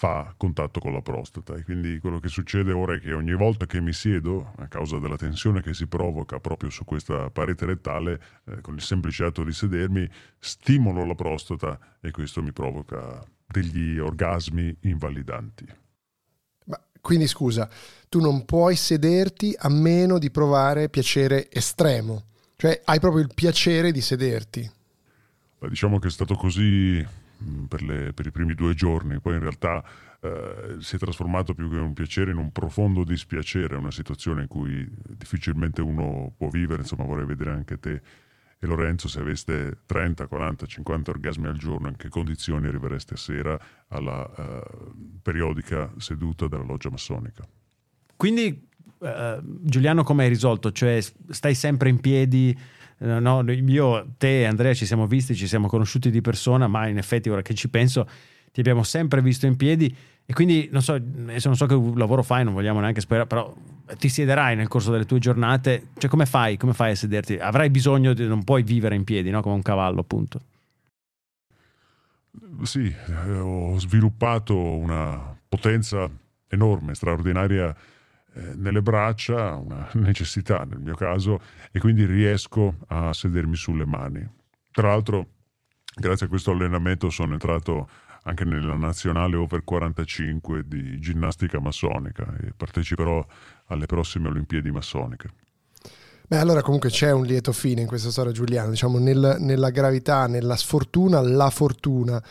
fa 0.01 0.34
contatto 0.36 0.79
con 0.79 0.93
la 0.93 1.01
prostata 1.03 1.53
e 1.53 1.63
quindi 1.63 2.00
quello 2.00 2.17
che 2.17 2.27
succede 2.27 2.72
ora 2.72 2.96
è 2.96 3.00
che 3.00 3.13
ogni 3.13 3.36
volta 3.36 3.67
che 3.67 3.79
mi 3.79 3.93
siedo, 3.93 4.53
a 4.58 4.65
causa 4.67 4.98
della 4.98 5.15
tensione 5.15 5.62
che 5.62 5.75
si 5.75 5.86
provoca 5.86 6.39
proprio 6.39 6.72
su 6.72 6.84
questa 6.86 7.29
parete 7.29 7.67
rettale, 7.67 8.20
eh, 8.46 8.62
con 8.62 8.74
il 8.74 8.81
semplice 8.81 9.25
atto 9.25 9.43
di 9.43 9.53
sedermi, 9.53 10.10
stimolo 10.39 11.05
la 11.05 11.13
prostata 11.13 11.77
e 12.01 12.10
questo 12.10 12.41
mi 12.41 12.51
provoca 12.51 13.24
degli 13.46 14.00
orgasmi 14.00 14.75
invalidanti. 14.81 15.67
Ma 16.65 16.81
quindi 17.00 17.27
scusa, 17.27 17.70
tu 18.10 18.20
non 18.20 18.43
puoi 18.43 18.75
sederti 18.75 19.55
a 19.55 19.70
meno 19.70 20.17
di 20.17 20.31
provare 20.31 20.89
piacere 20.89 21.48
estremo, 21.51 22.24
cioè 22.55 22.81
hai 22.86 23.00
proprio 23.00 23.22
il 23.22 23.29
piacere 23.36 23.91
di 23.91 24.01
sederti. 24.01 24.67
Beh, 25.60 25.70
diciamo 25.70 26.00
che 26.00 26.08
è 26.08 26.12
stato 26.12 26.34
così 26.34 27.05
per, 27.68 27.82
le, 27.82 28.14
per, 28.14 28.26
i 28.26 28.32
primi 28.32 28.54
due 28.54 28.74
giorni, 28.74 29.20
poi 29.20 29.34
in 29.34 29.40
realtà 29.40 29.84
eh, 30.22 30.76
si 30.80 30.96
è 30.96 31.00
trasformato 31.00 31.54
più 31.54 31.70
che 31.70 31.78
un 31.78 31.94
piacere 31.94 32.32
in 32.32 32.38
un 32.38 32.52
profondo 32.52 33.04
dispiacere, 33.04 33.76
una 33.76 33.92
situazione 33.92 34.44
in 34.44 34.48
cui 34.48 34.90
difficilmente 35.18 35.82
uno 35.82 36.34
può 36.38 36.50
vivere, 36.50 36.82
insomma 36.82 37.04
vorrei 37.04 37.26
vedere 37.26 37.52
anche 37.52 37.80
te 37.80 38.02
e 38.64 38.68
Lorenzo 38.68 39.08
se 39.08 39.20
aveste 39.20 39.80
30, 39.88 40.28
40, 40.28 40.68
50 40.68 41.10
orgasmi 41.10 41.48
al 41.48 41.58
giorno, 41.58 41.88
in 41.88 41.96
che 41.96 42.10
condizioni 42.10 42.68
arrivereste 42.68 43.16
a 43.16 43.18
sera 43.18 43.60
alla 43.88 44.30
uh, 44.38 45.20
periodica 45.24 45.92
seduta 45.98 46.48
della 46.48 46.64
loggia 46.64 46.92
massonica. 46.92 47.44
Quindi 48.16 48.70
uh, 49.00 49.08
Giuliano 49.42 50.04
come 50.04 50.24
hai 50.24 50.30
risolto? 50.30 50.72
Cioè 50.72 51.02
stai 51.02 51.56
sempre 51.56 51.90
in 51.90 52.00
piedi? 52.02 52.56
Eh, 53.01 53.20
no, 53.20 53.43
io, 53.50 54.13
te 54.17 54.41
e 54.41 54.46
Andrea 54.46 54.74
ci 54.74 54.86
siamo 54.86 55.08
visti, 55.08 55.36
ci 55.36 55.48
siamo 55.48 55.67
conosciuti 55.67 56.12
di 56.12 56.22
persona, 56.22 56.67
ma 56.67 56.88
in 56.88 56.98
effetti 56.98 57.29
ora 57.29 57.41
che 57.41 57.53
ci 57.55 57.67
penso 57.70 58.08
ti 58.51 58.60
abbiamo 58.60 58.84
sempre 58.84 59.22
visto 59.22 59.46
in 59.46 59.55
piedi 59.55 59.96
e 60.25 60.34
quindi 60.34 60.70
non 60.72 60.81
so, 60.81 60.93
adesso 60.93 61.48
non 61.48 61.58
so 61.58 61.65
che 61.65 61.74
lavoro 61.96 62.22
fai, 62.22 62.43
non 62.43 62.53
vogliamo 62.53 62.79
neanche 62.79 63.01
sperare, 63.01 63.27
però 63.27 63.53
ti 63.98 64.08
siederai 64.08 64.55
nel 64.55 64.67
corso 64.67 64.91
delle 64.91 65.05
tue 65.05 65.20
giornate, 65.20 65.88
cioè 65.98 66.10
come 66.10 66.25
fai, 66.25 66.58
come 66.58 66.74
fai 66.74 66.91
a 66.91 66.96
sederti? 66.96 67.36
Avrai 67.36 67.70
bisogno 67.70 68.13
di, 68.13 68.27
non 68.27 68.43
puoi 68.43 68.63
vivere 68.63 68.96
in 68.96 69.03
piedi, 69.03 69.29
no? 69.29 69.41
come 69.41 69.55
un 69.55 69.62
cavallo 69.62 70.01
appunto. 70.01 70.39
Sì, 72.63 72.86
eh, 72.86 73.39
ho 73.39 73.77
sviluppato 73.79 74.55
una 74.58 75.36
potenza 75.50 76.10
enorme, 76.48 76.93
straordinaria 76.93 77.75
eh, 78.34 78.54
nelle 78.56 78.82
braccia, 78.82 79.56
una 79.56 79.90
necessità 79.96 80.64
nel 80.64 80.80
mio 80.80 80.96
caso, 80.96 81.40
e 81.72 81.80
quindi 81.80 82.06
riesco 82.06 82.78
a 82.88 83.14
sedermi 83.14 83.56
sulle 83.56 83.86
mani. 83.86 84.28
Tra 84.72 84.90
l'altro, 84.90 85.28
grazie 85.94 86.26
a 86.26 86.30
questo 86.30 86.52
allenamento 86.52 87.10
sono 87.10 87.34
entrato 87.34 87.90
anche 88.24 88.46
nella 88.46 88.76
nazionale 88.76 89.36
over 89.36 89.64
45 89.64 90.68
di 90.68 91.00
ginnastica 91.00 91.60
massonica 91.60 92.36
e 92.40 92.54
parteciperò 92.56 93.26
alle 93.68 93.86
prossime 93.86 94.28
Olimpiadi 94.28 94.72
massoniche. 94.72 95.30
Beh, 96.28 96.38
allora 96.38 96.62
comunque 96.62 96.90
c'è 96.90 97.12
un 97.12 97.26
lieto 97.26 97.52
fine 97.52 97.82
in 97.82 97.88
questa 97.88 98.10
storia, 98.10 98.32
Giuliano, 98.32 98.70
diciamo 98.70 99.00
nel, 99.00 99.38
nella 99.40 99.70
gravità, 99.70 100.28
nella 100.28 100.56
sfortuna, 100.56 101.20
la 101.20 101.50
fortuna. 101.50 102.24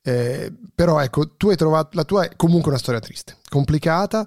Eh, 0.00 0.52
però 0.74 1.00
ecco, 1.00 1.30
tu 1.30 1.48
hai 1.48 1.56
trovato, 1.56 1.96
la 1.96 2.04
tua 2.04 2.24
è 2.24 2.36
comunque 2.36 2.70
una 2.70 2.78
storia 2.78 3.00
triste, 3.00 3.38
complicata, 3.48 4.26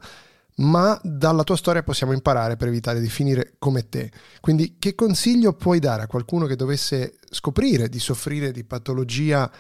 ma 0.58 1.00
dalla 1.04 1.44
tua 1.44 1.58
storia 1.58 1.84
possiamo 1.84 2.14
imparare 2.14 2.56
per 2.56 2.68
evitare 2.68 3.00
di 3.00 3.10
finire 3.10 3.56
come 3.60 3.90
te. 3.90 4.12
Quindi 4.40 4.78
che 4.80 4.96
consiglio 4.96 5.54
puoi 5.54 5.80
dare 5.80 6.04
a 6.04 6.08
qualcuno 6.08 6.46
che 6.46 6.56
dovesse 6.56 7.16
scoprire 7.30 7.90
di 7.90 8.00
soffrire 8.00 8.52
di 8.52 8.64
patologia, 8.64 9.52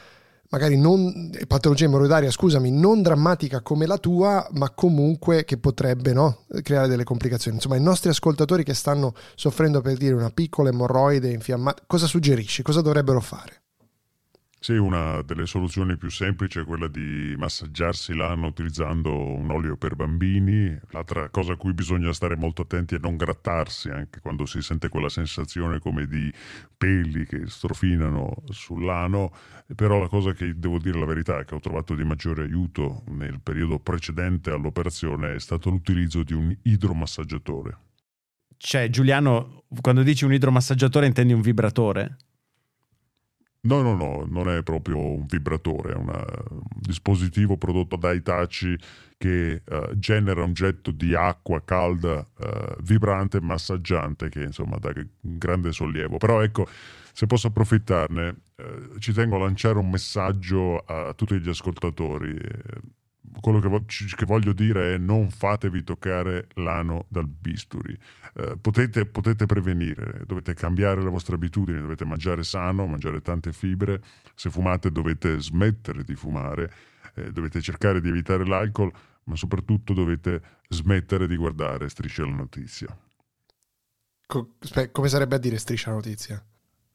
magari 0.49 0.77
non 0.77 1.31
patologia 1.47 1.85
emorroidaria, 1.85 2.31
scusami, 2.31 2.71
non 2.71 3.01
drammatica 3.01 3.61
come 3.61 3.85
la 3.85 3.97
tua, 3.97 4.47
ma 4.53 4.69
comunque 4.69 5.43
che 5.43 5.57
potrebbe 5.57 6.13
no, 6.13 6.45
creare 6.61 6.87
delle 6.87 7.03
complicazioni. 7.03 7.57
Insomma, 7.57 7.75
i 7.75 7.81
nostri 7.81 8.09
ascoltatori 8.09 8.63
che 8.63 8.73
stanno 8.73 9.13
soffrendo 9.35 9.81
per 9.81 9.97
dire 9.97 10.13
una 10.13 10.29
piccola 10.29 10.69
emorroide 10.69 11.29
infiammata, 11.31 11.83
cosa 11.87 12.07
suggerisci? 12.07 12.61
Cosa 12.61 12.81
dovrebbero 12.81 13.19
fare? 13.19 13.64
Sì, 14.65 14.73
una 14.77 15.21
delle 15.21 15.45
soluzioni 15.45 15.95
più 15.95 16.09
semplici 16.09 16.57
è 16.57 16.63
quella 16.63 16.87
di 16.87 17.35
massaggiarsi 17.37 18.15
l'ano 18.15 18.47
utilizzando 18.47 19.15
un 19.15 19.51
olio 19.51 19.77
per 19.77 19.95
bambini. 19.95 20.75
L'altra 20.89 21.29
cosa 21.29 21.53
a 21.53 21.55
cui 21.55 21.75
bisogna 21.75 22.11
stare 22.13 22.35
molto 22.35 22.63
attenti 22.63 22.95
è 22.95 22.97
non 22.99 23.15
grattarsi 23.15 23.89
anche 23.89 24.21
quando 24.21 24.47
si 24.47 24.63
sente 24.63 24.89
quella 24.89 25.07
sensazione 25.07 25.77
come 25.77 26.07
di 26.07 26.33
peli 26.75 27.27
che 27.27 27.45
strofinano 27.45 28.37
sull'ano. 28.49 29.31
Però 29.75 29.99
la 29.99 30.07
cosa 30.07 30.33
che 30.33 30.57
devo 30.57 30.79
dire 30.79 30.97
la 30.97 31.05
verità 31.05 31.43
che 31.43 31.53
ho 31.53 31.59
trovato 31.59 31.93
di 31.93 32.03
maggiore 32.03 32.41
aiuto 32.41 33.03
nel 33.09 33.41
periodo 33.41 33.77
precedente 33.77 34.49
all'operazione 34.49 35.35
è 35.35 35.39
stato 35.39 35.69
l'utilizzo 35.69 36.23
di 36.23 36.33
un 36.33 36.51
idromassaggiatore. 36.63 37.77
Cioè, 38.57 38.89
Giuliano, 38.89 39.65
quando 39.79 40.01
dici 40.01 40.25
un 40.25 40.33
idromassaggiatore 40.33 41.05
intendi 41.05 41.33
un 41.33 41.41
vibratore? 41.41 42.17
No, 43.65 43.81
no, 43.81 43.95
no, 43.95 44.25
non 44.29 44.47
è 44.47 44.61
proprio 44.61 44.99
un 44.99 45.25
vibratore, 45.25 45.93
è 45.93 45.95
una, 45.95 46.23
un 46.49 46.61
dispositivo 46.75 47.57
prodotto 47.57 47.95
da 47.95 48.13
Itachi 48.13 48.77
che 49.17 49.63
uh, 49.67 49.97
genera 49.97 50.43
un 50.43 50.53
getto 50.53 50.91
di 50.91 51.15
acqua 51.15 51.63
calda, 51.63 52.19
uh, 52.37 52.75
vibrante, 52.83 53.41
massaggiante, 53.41 54.29
che 54.29 54.43
insomma 54.43 54.77
dà 54.77 54.93
grande 55.19 55.71
sollievo. 55.71 56.17
Però 56.17 56.41
ecco, 56.41 56.67
se 57.11 57.25
posso 57.25 57.47
approfittarne, 57.47 58.35
uh, 58.57 58.99
ci 58.99 59.13
tengo 59.13 59.37
a 59.37 59.39
lanciare 59.39 59.79
un 59.79 59.89
messaggio 59.89 60.77
a 60.85 61.13
tutti 61.15 61.39
gli 61.39 61.49
ascoltatori 61.49 62.37
quello 63.39 63.59
che, 63.59 63.67
vo- 63.67 63.85
che, 63.85 64.25
voglio 64.25 64.53
dire 64.53 64.95
è 64.95 64.97
non 64.97 65.29
fatevi 65.29 65.83
toccare 65.83 66.47
l'ano 66.55 67.05
dal 67.09 67.27
bisturi. 67.27 67.97
Eh, 68.35 68.57
potete, 68.59 69.05
potete, 69.05 69.45
prevenire, 69.45 70.23
dovete 70.25 70.53
cambiare 70.53 71.01
le 71.01 71.09
vostre 71.09 71.35
abitudini, 71.35 71.79
dovete 71.79 72.05
mangiare 72.05 72.43
sano, 72.43 72.85
mangiare 72.85 73.21
tante 73.21 73.53
fibre. 73.53 74.01
Se 74.35 74.49
fumate 74.49 74.91
dovete 74.91 75.39
smettere 75.39 76.03
di 76.03 76.15
fumare, 76.15 76.71
eh, 77.15 77.31
dovete 77.31 77.61
cercare 77.61 78.01
di 78.01 78.09
evitare 78.09 78.45
l'alcol, 78.45 78.91
ma 79.25 79.35
soprattutto 79.35 79.93
dovete 79.93 80.41
smettere 80.69 81.27
di 81.27 81.35
guardare 81.35 81.89
Striscia 81.89 82.25
la 82.25 82.35
notizia. 82.35 82.97
Co- 84.27 84.55
come 84.91 85.07
sarebbe 85.07 85.35
a 85.35 85.39
dire 85.39 85.57
Striscia 85.57 85.89
la 85.89 85.95
notizia? 85.95 86.43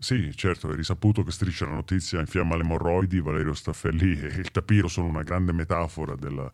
Sì, 0.02 0.34
certo, 0.34 0.70
è 0.72 0.74
risaputo 0.74 1.22
che 1.22 1.30
Striscia 1.30 1.66
la 1.66 1.72
notizia 1.74 2.20
infiamma 2.20 2.56
le 2.56 2.62
emorroidi, 2.62 3.20
Valerio 3.20 3.52
Staffelli 3.52 4.18
e 4.18 4.26
il 4.40 4.50
tapiro 4.50 4.88
sono 4.88 5.08
una 5.08 5.22
grande 5.22 5.52
metafora 5.52 6.14
della 6.14 6.50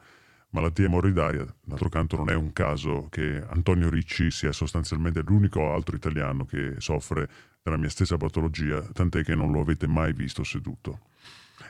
malattia 0.51 0.87
emorroidaria. 0.87 1.47
D'altro 1.63 1.89
canto 1.89 2.17
non 2.17 2.29
è 2.29 2.35
un 2.35 2.53
caso 2.53 3.07
che 3.09 3.41
Antonio 3.49 3.89
Ricci 3.89 4.33
sia 4.33 4.51
sostanzialmente 4.51 5.23
l'unico 5.25 5.73
altro 5.73 5.95
italiano 5.95 6.45
che 6.45 6.75
soffre 6.79 7.29
della 7.63 7.77
mia 7.77 7.89
stessa 7.89 8.17
patologia, 8.17 8.81
tant'è 8.81 9.23
che 9.23 9.37
non 9.37 9.53
lo 9.53 9.61
avete 9.61 9.87
mai 9.87 10.13
visto 10.13 10.43
seduto. 10.43 11.03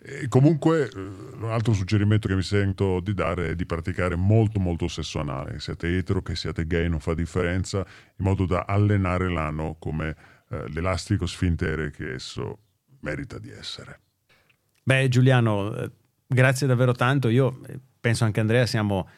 E 0.02 0.28
comunque, 0.28 0.88
eh, 0.88 0.98
un 0.98 1.50
altro 1.50 1.74
suggerimento 1.74 2.26
che 2.26 2.34
mi 2.34 2.42
sento 2.42 3.00
di 3.00 3.12
dare 3.12 3.50
è 3.50 3.54
di 3.54 3.66
praticare 3.66 4.16
molto 4.16 4.58
molto 4.60 4.88
sesso 4.88 5.20
anale, 5.20 5.60
siate 5.60 5.94
etero, 5.96 6.22
che 6.22 6.36
siate 6.36 6.66
gay, 6.66 6.88
non 6.88 7.00
fa 7.00 7.12
differenza, 7.12 7.78
in 8.16 8.24
modo 8.24 8.46
da 8.46 8.64
allenare 8.66 9.28
l'ano 9.28 9.76
come 9.78 10.16
eh, 10.50 10.68
l'elastico 10.70 11.26
sfintere 11.26 11.90
che 11.90 12.14
esso 12.14 12.58
merita 13.00 13.38
di 13.38 13.50
essere. 13.50 14.00
Beh, 14.82 15.08
Giuliano, 15.08 15.74
eh, 15.74 15.90
grazie 16.26 16.66
davvero 16.66 16.92
tanto. 16.92 17.28
Io 17.28 17.60
eh, 17.66 17.78
penso 18.00 18.24
anche 18.24 18.40
Andrea 18.40 18.66
siamo 18.66 19.08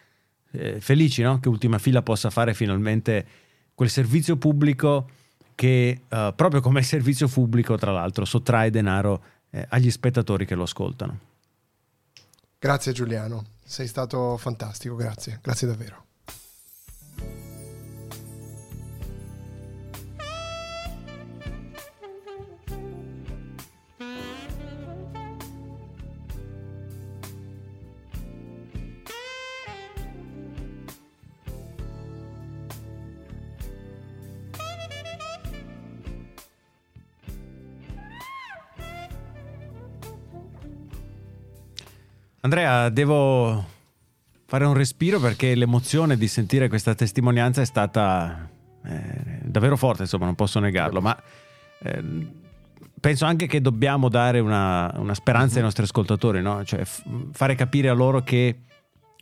eh, 0.53 0.81
felici 0.81 1.23
no? 1.23 1.41
che 1.41 1.49
Ultima 1.49 1.79
Fila 1.79 2.03
possa 2.03 2.31
fare 2.31 2.55
finalmente 2.55 3.27
quel 3.75 3.91
servizio 3.91 4.37
pubblico 4.37 5.11
che, 5.55 6.03
eh, 6.09 6.33
proprio 6.35 6.61
come 6.61 6.83
servizio 6.83 7.29
pubblico, 7.29 7.77
tra 7.77 7.93
l'altro, 7.93 8.25
sottrae 8.25 8.71
denaro 8.71 9.23
eh, 9.51 9.67
agli 9.71 9.91
spettatori 9.91 10.47
che 10.47 10.55
lo 10.55 10.63
ascoltano. 10.63 11.19
Grazie 12.59 12.93
Giuliano, 12.93 13.45
sei 13.65 13.87
stato 13.87 14.37
fantastico, 14.37 14.97
grazie, 14.97 15.39
grazie 15.43 15.67
davvero. 15.67 16.08
Andrea, 42.49 42.89
devo 42.89 43.63
fare 44.47 44.65
un 44.65 44.73
respiro 44.73 45.21
perché 45.21 45.55
l'emozione 45.55 46.17
di 46.17 46.27
sentire 46.29 46.69
questa 46.69 46.95
testimonianza 46.95 47.61
è 47.61 47.67
stata 47.67 48.49
eh, 48.87 49.41
davvero 49.43 49.77
forte, 49.77 50.03
insomma, 50.05 50.25
non 50.25 50.35
posso 50.35 50.59
negarlo, 50.59 51.03
ma 51.03 51.15
eh, 51.83 52.03
penso 52.99 53.27
anche 53.27 53.47
che 53.47 53.61
dobbiamo 53.61 54.09
dare 54.09 54.41
una, 54.41 54.91
una 54.97 55.13
speranza 55.13 55.59
ai 55.59 55.63
nostri 55.63 55.83
ascoltatori, 55.83 56.41
no? 56.41 56.65
cioè 56.65 56.87
f- 56.87 57.05
fare 57.33 57.55
capire 57.55 57.91
a 57.91 57.93
loro 57.93 58.23
che 58.23 58.61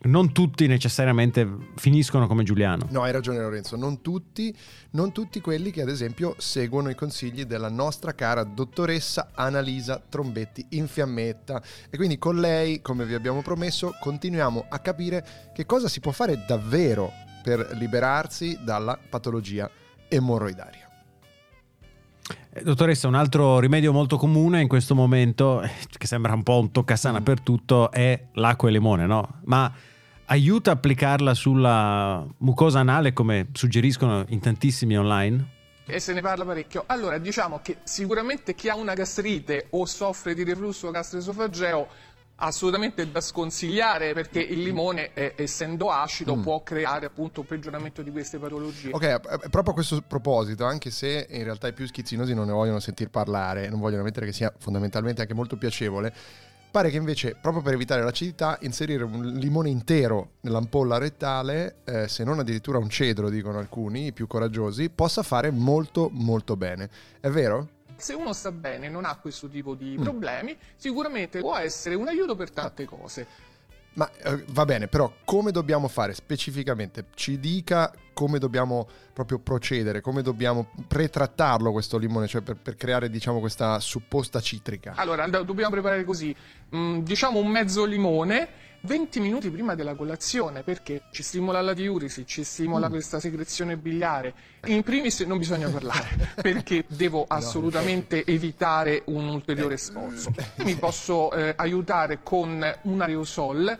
non 0.02 0.32
tutti 0.32 0.66
necessariamente 0.66 1.48
finiscono 1.76 2.26
come 2.26 2.44
Giuliano. 2.44 2.86
No, 2.90 3.02
hai 3.02 3.12
ragione 3.12 3.40
Lorenzo, 3.40 3.76
non 3.76 4.02
tutti, 4.02 4.54
non 4.90 5.10
tutti 5.12 5.40
quelli 5.40 5.70
che 5.70 5.82
ad 5.82 5.88
esempio 5.88 6.34
seguono 6.38 6.90
i 6.90 6.94
consigli 6.94 7.44
della 7.44 7.70
nostra 7.70 8.14
cara 8.14 8.44
dottoressa 8.44 9.30
Annalisa 9.34 10.02
Trombetti 10.08 10.64
in 10.70 10.86
fiammetta 10.86 11.62
e 11.88 11.96
quindi 11.96 12.18
con 12.18 12.36
lei, 12.36 12.82
come 12.82 13.06
vi 13.06 13.14
abbiamo 13.14 13.42
promesso, 13.42 13.96
continuiamo 13.98 14.66
a 14.68 14.78
capire 14.80 15.50
che 15.54 15.64
cosa 15.64 15.88
si 15.88 16.00
può 16.00 16.12
fare 16.12 16.44
davvero 16.46 17.10
per 17.42 17.70
liberarsi 17.74 18.58
dalla 18.62 18.98
patologia 19.08 19.70
emorroidaria. 20.08 20.85
Eh, 22.56 22.62
Dottoressa, 22.62 23.06
un 23.06 23.14
altro 23.14 23.58
rimedio 23.58 23.92
molto 23.92 24.16
comune 24.16 24.62
in 24.62 24.68
questo 24.68 24.94
momento, 24.94 25.60
eh, 25.60 25.70
che 25.90 26.06
sembra 26.06 26.32
un 26.32 26.42
po' 26.42 26.58
un 26.58 26.70
toccasana 26.70 27.20
per 27.20 27.40
tutto, 27.40 27.90
è 27.90 28.28
l'acqua 28.32 28.68
e 28.68 28.72
limone, 28.72 29.04
no? 29.04 29.40
Ma 29.44 29.70
aiuta 30.26 30.70
applicarla 30.70 31.34
sulla 31.34 32.26
mucosa 32.38 32.78
anale 32.78 33.12
come 33.12 33.48
suggeriscono 33.52 34.24
in 34.28 34.40
tantissimi 34.40 34.96
online? 34.96 35.54
E 35.84 36.00
se 36.00 36.14
ne 36.14 36.20
parla 36.20 36.44
parecchio. 36.44 36.84
Allora, 36.86 37.18
diciamo 37.18 37.60
che 37.62 37.76
sicuramente 37.84 38.54
chi 38.54 38.70
ha 38.70 38.74
una 38.74 38.94
gastrite 38.94 39.66
o 39.70 39.84
soffre 39.84 40.34
di 40.34 40.42
reflusso 40.42 40.90
gastroesofageo 40.90 41.88
assolutamente 42.36 43.10
da 43.10 43.20
sconsigliare 43.20 44.12
perché 44.12 44.40
il 44.40 44.62
limone, 44.62 45.12
eh, 45.14 45.32
essendo 45.36 45.90
acido, 45.90 46.36
Mm. 46.36 46.42
può 46.42 46.62
creare 46.62 47.06
appunto 47.06 47.40
un 47.40 47.46
peggioramento 47.46 48.02
di 48.02 48.10
queste 48.10 48.38
patologie. 48.38 48.90
Ok, 48.92 49.02
eh, 49.02 49.20
proprio 49.48 49.70
a 49.70 49.74
questo 49.74 50.02
proposito, 50.06 50.64
anche 50.64 50.90
se 50.90 51.26
in 51.30 51.44
realtà 51.44 51.68
i 51.68 51.72
più 51.72 51.86
schizzinosi 51.86 52.34
non 52.34 52.46
ne 52.46 52.52
vogliono 52.52 52.80
sentir 52.80 53.08
parlare, 53.10 53.68
non 53.68 53.80
vogliono 53.80 54.02
ammettere 54.02 54.26
che 54.26 54.32
sia 54.32 54.52
fondamentalmente 54.58 55.22
anche 55.22 55.34
molto 55.34 55.56
piacevole, 55.56 56.12
pare 56.70 56.90
che 56.90 56.98
invece, 56.98 57.36
proprio 57.40 57.62
per 57.62 57.72
evitare 57.72 58.02
l'acidità, 58.02 58.58
inserire 58.60 59.02
un 59.02 59.24
limone 59.36 59.70
intero 59.70 60.32
nell'ampolla 60.42 60.98
rettale, 60.98 61.76
eh, 61.84 62.06
se 62.06 62.22
non 62.22 62.38
addirittura 62.38 62.76
un 62.76 62.90
cedro, 62.90 63.30
dicono 63.30 63.58
alcuni, 63.58 64.06
i 64.06 64.12
più 64.12 64.26
coraggiosi, 64.26 64.90
possa 64.90 65.22
fare 65.22 65.50
molto 65.50 66.10
molto 66.12 66.54
bene. 66.54 66.90
È 67.18 67.30
vero? 67.30 67.68
Se 67.96 68.14
uno 68.14 68.32
sta 68.32 68.52
bene 68.52 68.86
e 68.86 68.88
non 68.88 69.04
ha 69.04 69.16
questo 69.16 69.48
tipo 69.48 69.74
di 69.74 69.96
Mm. 69.98 70.02
problemi, 70.02 70.56
sicuramente 70.76 71.40
può 71.40 71.56
essere 71.56 71.94
un 71.94 72.08
aiuto 72.08 72.36
per 72.36 72.50
tante 72.50 72.84
cose. 72.84 73.26
Ma 73.94 74.10
eh, 74.22 74.44
va 74.48 74.66
bene, 74.66 74.88
però 74.88 75.10
come 75.24 75.50
dobbiamo 75.50 75.88
fare 75.88 76.12
specificamente? 76.12 77.06
Ci 77.14 77.40
dica 77.40 77.90
come 78.12 78.38
dobbiamo 78.38 78.86
proprio 79.14 79.38
procedere, 79.38 80.02
come 80.02 80.20
dobbiamo 80.20 80.68
pretrattarlo 80.86 81.72
questo 81.72 81.96
limone, 81.96 82.26
cioè 82.26 82.42
per, 82.42 82.56
per 82.56 82.76
creare 82.76 83.08
diciamo 83.08 83.40
questa 83.40 83.80
supposta 83.80 84.40
citrica. 84.40 84.92
Allora, 84.96 85.26
dobbiamo 85.26 85.70
preparare 85.70 86.04
così, 86.04 86.34
mm, 86.74 86.98
diciamo 87.00 87.38
un 87.38 87.48
mezzo 87.48 87.86
limone 87.86 88.48
20 88.86 89.20
minuti 89.20 89.50
prima 89.50 89.74
della 89.74 89.94
colazione, 89.94 90.62
perché 90.62 91.02
ci 91.10 91.22
stimola 91.22 91.60
la 91.60 91.74
diurisi, 91.74 92.24
ci 92.26 92.44
stimola 92.44 92.86
Mm. 92.88 92.90
questa 92.90 93.20
secrezione 93.20 93.76
biliare. 93.76 94.32
In 94.66 94.82
primis 94.82 95.20
non 95.20 95.38
bisogna 95.38 95.68
parlare, 95.68 96.30
perché 96.40 96.84
devo 96.88 97.24
assolutamente 97.28 98.24
evitare 98.24 99.02
un 99.06 99.28
ulteriore 99.28 99.76
sforzo. 99.76 100.32
Mi 100.64 100.76
posso 100.76 101.32
eh, 101.32 101.52
aiutare 101.56 102.20
con 102.22 102.64
un 102.82 103.00
aerosol, 103.00 103.78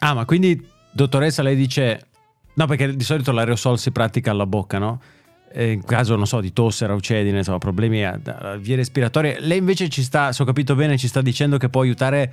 Ah, 0.00 0.12
ma 0.12 0.24
quindi, 0.24 0.60
dottoressa, 0.92 1.42
lei 1.42 1.56
dice... 1.56 2.06
No, 2.54 2.66
perché 2.66 2.94
di 2.94 3.04
solito 3.04 3.32
l'aerosol 3.32 3.78
si 3.78 3.90
pratica 3.90 4.32
alla 4.32 4.44
bocca, 4.46 4.78
no? 4.78 5.00
In 5.54 5.84
caso, 5.84 6.16
non 6.16 6.26
so, 6.26 6.40
di 6.40 6.52
tosse, 6.52 6.84
raucedine, 6.86 7.38
insomma, 7.38 7.58
problemi 7.58 8.04
a, 8.04 8.18
a 8.24 8.56
vie 8.56 8.74
respiratorie. 8.76 9.38
Lei 9.40 9.58
invece 9.58 9.88
ci 9.88 10.02
sta, 10.02 10.32
se 10.32 10.42
ho 10.42 10.46
capito 10.46 10.74
bene, 10.74 10.98
ci 10.98 11.06
sta 11.08 11.22
dicendo 11.22 11.58
che 11.58 11.68
può 11.68 11.82
aiutare 11.82 12.32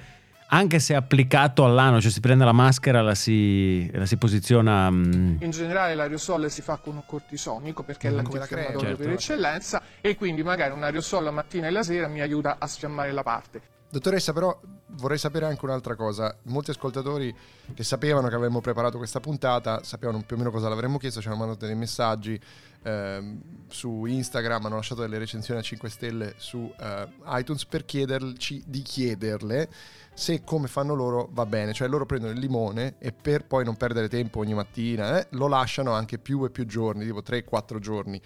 anche 0.54 0.80
se 0.80 0.96
applicato 0.96 1.64
all'ano, 1.64 2.02
cioè 2.02 2.12
si 2.12 2.20
prende 2.20 2.44
la 2.44 2.52
maschera, 2.52 3.02
la 3.02 3.16
si, 3.16 3.90
la 3.94 4.06
si 4.06 4.18
posiziona... 4.18 4.92
mm, 4.92 5.38
In 5.40 5.50
generale 5.50 5.96
l'aerosol 5.96 6.50
si 6.52 6.62
fa 6.62 6.76
con 6.78 6.96
un 6.96 7.04
cortisonico 7.06 7.84
perché 7.84 8.08
è 8.08 8.12
Mm, 8.12 8.16
la 8.16 8.22
l'antinfiammatorio 8.22 8.80
crema, 8.80 8.96
per 8.96 8.98
certo. 8.98 9.14
eccellenza 9.14 9.82
e 10.02 10.16
quindi 10.18 10.44
magari 10.44 10.74
un 10.74 10.84
aerosol 10.84 11.24
la 11.24 11.32
mattina 11.32 11.68
e 11.68 11.72
la 11.72 11.84
sera 11.84 12.08
mi 12.08 12.20
aiuta 12.20 12.58
a 12.60 12.68
sfiammare 12.68 13.12
la 13.14 13.24
parte. 13.24 13.62
Dottoressa, 13.92 14.32
però 14.34 14.58
vorrei 14.92 15.18
sapere 15.18 15.46
anche 15.46 15.66
un'altra 15.66 15.96
cosa. 15.96 16.34
Molti 16.44 16.72
ascoltatori 16.72 17.34
che 17.74 17.84
sapevano 17.84 18.28
che 18.30 18.36
avremmo 18.36 18.62
preparato 18.62 18.98
questa 18.98 19.20
puntata, 19.20 19.84
sapevano 19.84 20.22
più 20.26 20.36
o 20.36 20.40
meno 20.40 20.52
cosa 20.52 20.70
l'avremmo 20.70 20.98
chiesto, 20.98 21.20
ci 21.22 21.28
hanno 21.28 21.36
mandato 21.38 21.66
dei 21.66 21.76
messaggi 21.76 22.40
ehm, 22.84 23.41
su 23.67 24.06
Instagram, 24.06 24.65
hanno 24.65 24.76
lasciato 24.76 25.02
delle 25.02 25.17
recensioni 25.17 25.60
a 25.60 25.63
5 25.63 25.89
stelle 25.89 26.34
su 26.38 26.72
eh, 26.80 27.08
iTunes 27.26 27.65
per 27.65 27.86
chiederci 27.86 28.63
di 28.65 28.82
chiederle 28.82 29.70
se 30.13 30.44
come 30.44 30.67
fanno 30.67 30.94
loro 30.94 31.30
va 31.32 31.46
bene, 31.46 31.74
cioè 31.74 31.88
loro 31.88 32.06
prendono 32.06 32.34
il 32.34 32.39
limone 32.39 32.96
e 33.00 33.12
per 33.12 33.46
poi 33.46 33.63
non 33.63 33.78
perdere 33.78 34.10
tempo 34.10 34.39
ogni 34.39 34.54
mattina 34.54 35.20
eh, 35.20 35.28
lo 35.32 35.48
lasciano 35.48 35.94
anche 35.94 36.17
più 36.17 36.44
e 36.46 36.50
più 36.50 36.65
giorni, 36.65 37.06
tipo 37.06 37.22
3-4 37.22 37.80
giorni. 37.80 38.22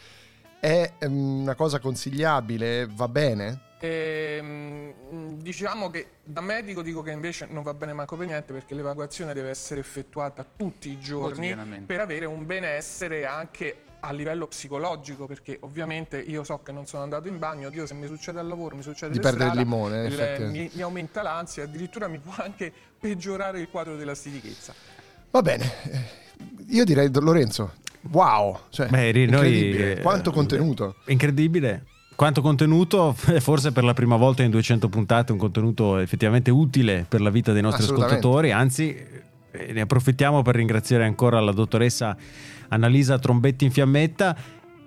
È 0.59 0.93
ehm, 0.97 1.41
una 1.41 1.55
cosa 1.55 1.79
consigliabile? 1.79 2.87
Va 2.89 3.07
bene? 3.07 3.61
Ehm, 3.79 5.35
diciamo 5.35 5.91
che 5.91 6.07
da 6.23 6.41
medico 6.41 6.81
dico 6.81 7.03
che 7.03 7.11
invece 7.11 7.45
non 7.45 7.61
va 7.61 7.73
bene 7.73 7.93
manco 7.93 8.15
per 8.15 8.25
niente 8.25 8.51
perché 8.51 8.73
l'evacuazione 8.73 9.33
deve 9.33 9.49
essere 9.49 9.81
effettuata 9.81 10.43
tutti 10.55 10.89
i 10.89 10.99
giorni 10.99 11.55
per 11.85 11.99
avere 11.99 12.25
un 12.25 12.45
benessere 12.45 13.25
anche 13.25 13.83
a 14.07 14.11
livello 14.11 14.47
psicologico 14.47 15.25
perché 15.25 15.57
ovviamente 15.61 16.19
io 16.19 16.43
so 16.43 16.59
che 16.63 16.71
non 16.71 16.85
sono 16.85 17.03
andato 17.03 17.27
in 17.27 17.39
bagno, 17.39 17.69
io 17.71 17.85
se 17.85 17.93
mi 17.93 18.07
succede 18.07 18.39
al 18.39 18.47
lavoro, 18.47 18.75
mi 18.75 18.81
succede 18.81 19.13
Di 19.13 19.19
per 19.19 19.31
perdere 19.35 19.51
il 19.51 19.57
limone, 19.57 20.05
il- 20.07 20.49
mi, 20.51 20.69
mi 20.73 20.81
aumenta 20.81 21.21
l'ansia, 21.21 21.63
addirittura 21.63 22.07
mi 22.07 22.19
può 22.19 22.33
anche 22.37 22.71
peggiorare 22.99 23.59
il 23.59 23.69
quadro 23.69 23.95
della 23.95 24.15
stitichezza. 24.15 24.73
Va 25.31 25.41
bene, 25.41 25.71
io 26.69 26.83
direi 26.85 27.09
Lorenzo, 27.13 27.73
wow, 28.11 28.59
cioè, 28.69 28.87
Beh, 28.87 29.11
noi, 29.11 29.23
incredibile. 29.23 29.97
eh, 29.97 30.01
quanto 30.01 30.31
contenuto. 30.31 30.95
Incredibile. 31.07 31.85
Quanto 32.15 32.41
contenuto, 32.41 33.11
forse 33.41 33.73
per 33.73 33.83
la 33.83 33.93
prima 33.93 34.15
volta 34.15 34.41
in 34.41 34.49
200 34.49 34.87
puntate, 34.87 35.33
un 35.33 35.37
contenuto 35.37 35.97
effettivamente 35.97 36.49
utile 36.49 37.05
per 37.09 37.19
la 37.19 37.29
vita 37.29 37.51
dei 37.51 37.61
nostri 37.61 37.83
ascoltatori. 37.83 38.51
Anzi, 38.53 38.95
ne 39.71 39.81
approfittiamo 39.81 40.41
per 40.41 40.55
ringraziare 40.55 41.05
ancora 41.05 41.39
la 41.39 41.51
dottoressa 41.51 42.15
Annalisa 42.69 43.19
Trombetti 43.19 43.65
in 43.65 43.71
fiammetta 43.71 44.35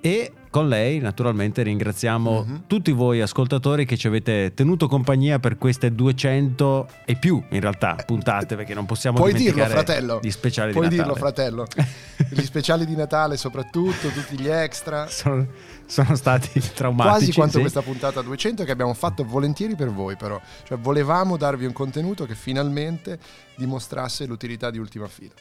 E 0.01 0.33
con 0.51 0.69
lei 0.69 0.99
naturalmente 1.01 1.63
ringraziamo 1.63 2.45
Mhm. 2.45 2.63
tutti 2.69 2.93
voi 2.93 3.21
ascoltatori 3.21 3.85
che 3.85 3.97
ci 3.97 4.07
avete 4.07 4.55
tenuto 4.55 4.87
compagnia 4.87 5.39
per 5.41 5.59
queste 5.59 5.93
200 5.95 6.89
e 7.05 7.17
più 7.17 7.43
in 7.51 7.61
realtà 7.61 7.97
puntate 8.07 8.55
perché 8.57 8.75
non 8.75 8.87
possiamo 8.87 9.17
Puoi 9.19 9.33
dirlo, 9.35 9.65
fratello. 9.67 10.21
gli 10.23 10.31
speciali 10.31 10.73
Puoi 10.73 10.89
di 10.89 10.95
dirlo, 10.97 11.15
Natale. 11.15 11.33
fratello. 11.33 11.67
Gli 12.31 12.43
speciali 12.43 12.85
di 12.87 12.95
Natale, 12.97 13.37
soprattutto, 13.37 14.09
tutti 14.09 14.39
gli 14.41 14.49
extra. 14.49 15.07
sono, 15.09 15.47
sono 15.87 16.15
stati 16.17 16.61
traumatici. 16.75 17.17
Quasi 17.17 17.33
quanto 17.33 17.55
sì. 17.55 17.61
questa 17.61 17.81
puntata 17.83 18.21
200 18.23 18.65
che 18.65 18.71
abbiamo 18.73 18.93
fatto 18.95 19.25
volentieri 19.25 19.75
per 19.77 19.91
voi, 19.91 20.17
però. 20.17 20.41
Cioè, 20.65 20.79
volevamo 20.79 21.37
darvi 21.37 21.65
un 21.67 21.73
contenuto 21.73 22.25
che 22.27 22.35
finalmente 22.35 23.19
dimostrasse 23.57 24.27
l'utilità 24.27 24.71
di 24.71 24.79
ultima 24.79 25.07
fila. 25.07 25.33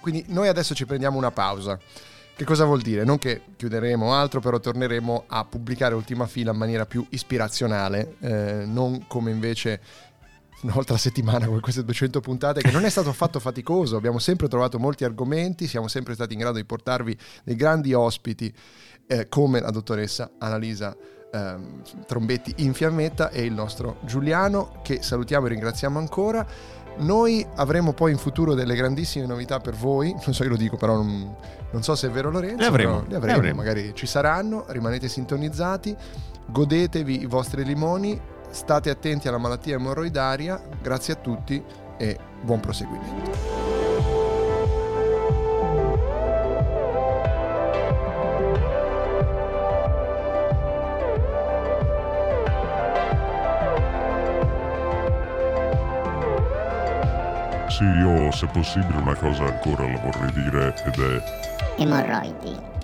Quindi 0.00 0.24
noi 0.28 0.48
adesso 0.48 0.74
ci 0.74 0.86
prendiamo 0.86 1.16
una 1.18 1.30
pausa. 1.30 1.78
Che 2.38 2.44
cosa 2.44 2.66
vuol 2.66 2.82
dire? 2.82 3.02
Non 3.02 3.18
che 3.18 3.40
chiuderemo 3.56 4.14
altro, 4.14 4.38
però 4.38 4.60
torneremo 4.60 5.24
a 5.26 5.44
pubblicare 5.44 5.96
ultima 5.96 6.28
fila 6.28 6.52
in 6.52 6.56
maniera 6.56 6.86
più 6.86 7.04
ispirazionale, 7.08 8.14
eh, 8.20 8.62
non 8.64 9.08
come 9.08 9.32
invece 9.32 9.80
una 10.60 10.72
volta 10.72 10.90
alla 10.90 11.00
settimana 11.00 11.46
con 11.46 11.58
queste 11.58 11.82
200 11.82 12.20
puntate, 12.20 12.60
che 12.60 12.70
non 12.70 12.84
è 12.84 12.90
stato 12.90 13.08
affatto 13.08 13.40
faticoso. 13.40 13.96
Abbiamo 13.96 14.20
sempre 14.20 14.46
trovato 14.46 14.78
molti 14.78 15.02
argomenti, 15.02 15.66
siamo 15.66 15.88
sempre 15.88 16.14
stati 16.14 16.34
in 16.34 16.38
grado 16.38 16.58
di 16.58 16.64
portarvi 16.64 17.18
dei 17.42 17.56
grandi 17.56 17.92
ospiti 17.92 18.54
eh, 19.08 19.28
come 19.28 19.58
la 19.58 19.70
dottoressa 19.72 20.30
Annalisa 20.38 20.96
ehm, 21.32 21.82
Trombetti 22.06 22.54
in 22.58 22.72
fiammetta 22.72 23.30
e 23.30 23.42
il 23.42 23.52
nostro 23.52 23.96
Giuliano, 24.04 24.78
che 24.84 25.02
salutiamo 25.02 25.46
e 25.46 25.48
ringraziamo 25.48 25.98
ancora. 25.98 26.46
Noi 26.98 27.46
avremo 27.56 27.92
poi 27.92 28.10
in 28.12 28.18
futuro 28.18 28.54
delle 28.54 28.74
grandissime 28.74 29.26
novità 29.26 29.60
per 29.60 29.74
voi, 29.74 30.12
non 30.24 30.34
so 30.34 30.42
io 30.42 30.50
lo 30.50 30.56
dico, 30.56 30.76
però 30.76 30.96
non, 30.96 31.34
non 31.70 31.82
so 31.82 31.94
se 31.94 32.08
è 32.08 32.10
vero 32.10 32.30
Lorenzo, 32.30 32.56
Le 32.56 32.66
avremo, 32.66 33.00
le 33.02 33.06
le 33.08 33.16
avremo, 33.16 33.36
avremo. 33.38 33.56
magari 33.56 33.92
ci 33.94 34.06
saranno, 34.06 34.64
rimanete 34.68 35.08
sintonizzati, 35.08 35.96
godetevi 36.46 37.22
i 37.22 37.26
vostri 37.26 37.64
limoni, 37.64 38.20
state 38.50 38.90
attenti 38.90 39.28
alla 39.28 39.38
malattia 39.38 39.74
emorroidaria, 39.76 40.60
grazie 40.82 41.14
a 41.14 41.16
tutti 41.16 41.62
e 41.96 42.18
buon 42.42 42.60
proseguimento. 42.60 43.67
Sì, 57.78 57.84
io 57.84 58.32
se 58.32 58.44
possibile 58.46 58.98
una 58.98 59.14
cosa 59.14 59.44
ancora 59.44 59.88
la 59.88 60.00
vorrei 60.00 60.32
dire 60.32 60.74
ed 60.84 60.98
è 60.98 61.80
Emorroidi. 61.80 62.77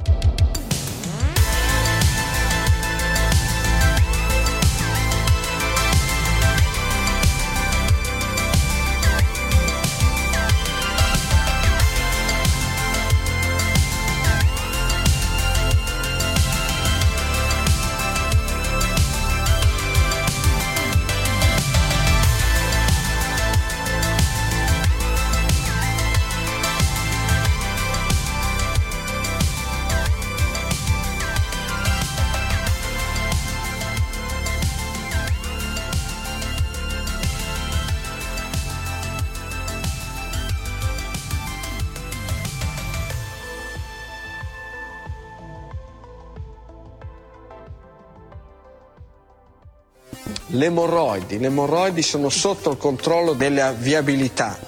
Le 50.46 50.64
emorroidi, 50.64 51.38
le 51.38 51.46
emorroidi 51.46 52.00
sono 52.00 52.30
sotto 52.30 52.70
il 52.70 52.76
controllo 52.78 53.34
della 53.34 53.72
viabilità. 53.72 54.58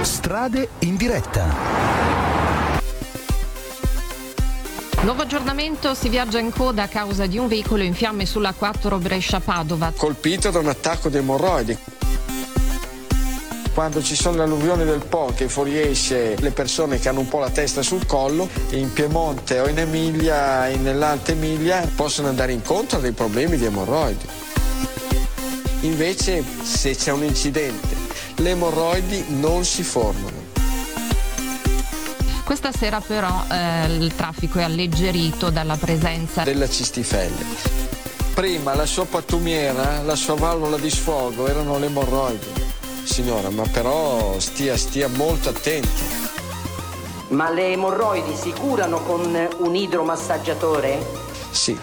Strade 0.00 0.68
in 0.80 0.96
diretta. 0.96 1.46
Nuovo 5.02 5.22
aggiornamento, 5.22 5.94
si 5.94 6.08
viaggia 6.08 6.38
in 6.38 6.52
coda 6.52 6.84
a 6.84 6.88
causa 6.88 7.26
di 7.26 7.38
un 7.38 7.48
veicolo 7.48 7.82
in 7.82 7.94
fiamme 7.94 8.26
sulla 8.26 8.52
4 8.52 8.98
Brescia-Padova. 8.98 9.92
colpito 9.96 10.50
da 10.50 10.58
un 10.58 10.68
attacco 10.68 11.08
di 11.08 11.16
emorroidi. 11.18 11.78
Quando 13.80 14.02
ci 14.02 14.14
sono 14.14 14.36
le 14.36 14.42
alluvioni 14.42 14.84
del 14.84 15.02
Po 15.08 15.32
che 15.34 15.48
fuoriesce 15.48 16.36
le 16.38 16.50
persone 16.50 16.98
che 16.98 17.08
hanno 17.08 17.20
un 17.20 17.28
po' 17.28 17.38
la 17.38 17.48
testa 17.48 17.80
sul 17.80 18.04
collo, 18.04 18.46
in 18.72 18.92
Piemonte 18.92 19.58
o 19.58 19.68
in 19.68 19.78
Emilia, 19.78 20.68
e 20.68 20.76
nell'Alta 20.76 21.32
Emilia, 21.32 21.90
possono 21.94 22.28
andare 22.28 22.52
incontro 22.52 22.98
a 22.98 23.00
dei 23.00 23.12
problemi 23.12 23.56
di 23.56 23.64
emorroidi. 23.64 24.26
Invece 25.80 26.44
se 26.62 26.94
c'è 26.94 27.10
un 27.10 27.24
incidente, 27.24 27.96
le 28.34 28.50
emorroidi 28.50 29.24
non 29.28 29.64
si 29.64 29.82
formano. 29.82 30.36
Questa 32.44 32.72
sera 32.72 33.00
però 33.00 33.44
eh, 33.50 33.86
il 33.96 34.14
traffico 34.14 34.58
è 34.58 34.64
alleggerito 34.64 35.48
dalla 35.48 35.78
presenza 35.78 36.42
della 36.42 36.68
cistifelle. 36.68 37.44
Prima 38.34 38.74
la 38.74 38.84
sua 38.84 39.06
pattumiera, 39.06 40.02
la 40.02 40.16
sua 40.16 40.34
valvola 40.34 40.76
di 40.76 40.90
sfogo 40.90 41.48
erano 41.48 41.78
le 41.78 41.86
emorroidi. 41.86 42.69
Signora, 43.04 43.50
ma 43.50 43.64
però 43.66 44.38
stia, 44.38 44.76
stia 44.76 45.08
molto 45.08 45.48
attenta. 45.48 45.88
Ma 47.28 47.50
le 47.50 47.72
emorroidi 47.72 48.34
si 48.34 48.52
curano 48.52 49.00
con 49.02 49.48
un 49.58 49.74
idromassaggiatore? 49.74 51.04
Sì. 51.50 51.78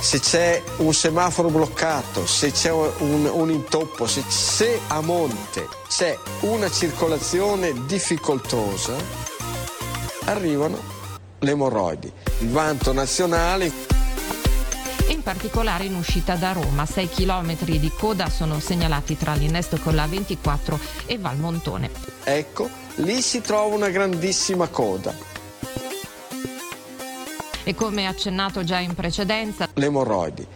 Se 0.00 0.20
c'è 0.20 0.62
un 0.78 0.92
semaforo 0.92 1.48
bloccato, 1.48 2.26
se 2.26 2.50
c'è 2.50 2.70
un, 2.70 3.30
un 3.32 3.50
intoppo, 3.50 4.06
se, 4.06 4.22
se 4.28 4.80
a 4.88 5.00
monte 5.00 5.66
c'è 5.88 6.18
una 6.40 6.70
circolazione 6.70 7.72
difficoltosa, 7.86 8.94
arrivano 10.26 10.78
le 11.38 11.50
emorroidi. 11.50 12.12
Il 12.40 12.50
vanto 12.50 12.92
nazionale 12.92 13.93
e 15.06 15.12
in 15.12 15.22
particolare 15.22 15.84
in 15.84 15.94
uscita 15.94 16.34
da 16.36 16.52
Roma. 16.52 16.86
6 16.86 17.08
km 17.08 17.64
di 17.64 17.90
coda 17.96 18.28
sono 18.28 18.58
segnalati 18.60 19.16
tra 19.16 19.34
l'innesto 19.34 19.78
con 19.78 19.94
la 19.94 20.06
24 20.06 20.78
e 21.06 21.18
Valmontone. 21.18 21.90
Ecco, 22.24 22.68
lì 22.96 23.20
si 23.20 23.40
trova 23.40 23.74
una 23.74 23.90
grandissima 23.90 24.68
coda. 24.68 25.14
E 27.66 27.74
come 27.74 28.06
accennato 28.06 28.62
già 28.62 28.78
in 28.78 28.94
precedenza, 28.94 29.68
Le 29.72 29.86
emorroidi. 29.86 30.46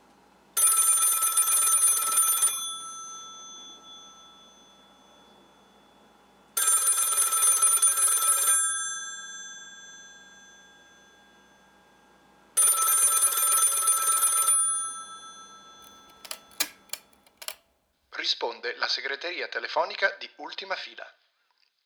Risponde 18.28 18.76
la 18.76 18.88
segreteria 18.88 19.48
telefonica 19.48 20.14
di 20.18 20.30
Ultima 20.36 20.76
Fila. 20.76 21.10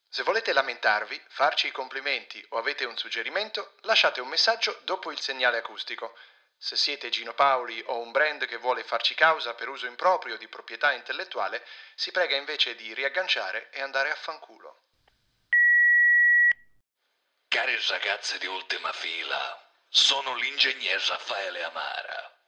Se 0.09 0.25
volete 0.25 0.53
lamentarvi, 0.53 1.23
farci 1.29 1.69
i 1.69 1.71
complimenti 1.71 2.45
o 2.49 2.59
avete 2.59 2.85
un 2.85 2.97
suggerimento, 2.97 3.75
lasciate 3.83 4.21
un 4.21 4.27
messaggio 4.27 4.81
dopo 4.83 5.13
il 5.13 5.21
segnale 5.21 5.59
acustico. 5.59 6.19
Se 6.59 6.75
siete 6.75 7.11
Gino 7.11 7.33
Paoli 7.33 7.81
o 7.87 8.01
un 8.01 8.11
brand 8.11 8.45
che 8.47 8.57
vuole 8.57 8.83
farci 8.83 9.15
causa 9.15 9.55
per 9.55 9.69
uso 9.69 9.87
improprio 9.87 10.37
di 10.37 10.49
proprietà 10.49 10.91
intellettuale, 10.91 11.65
si 11.95 12.11
prega 12.11 12.35
invece 12.35 12.75
di 12.75 12.93
riagganciare 12.93 13.71
e 13.71 13.81
andare 13.81 14.11
a 14.11 14.17
fanculo. 14.17 14.81
Cari 17.47 17.79
ragazzi 17.87 18.37
di 18.39 18.47
ultima 18.47 18.93
fila, 18.93 19.73
sono 19.89 20.35
l'ingegner 20.35 21.01
Raffaele 21.07 21.63
Amara. 21.63 22.42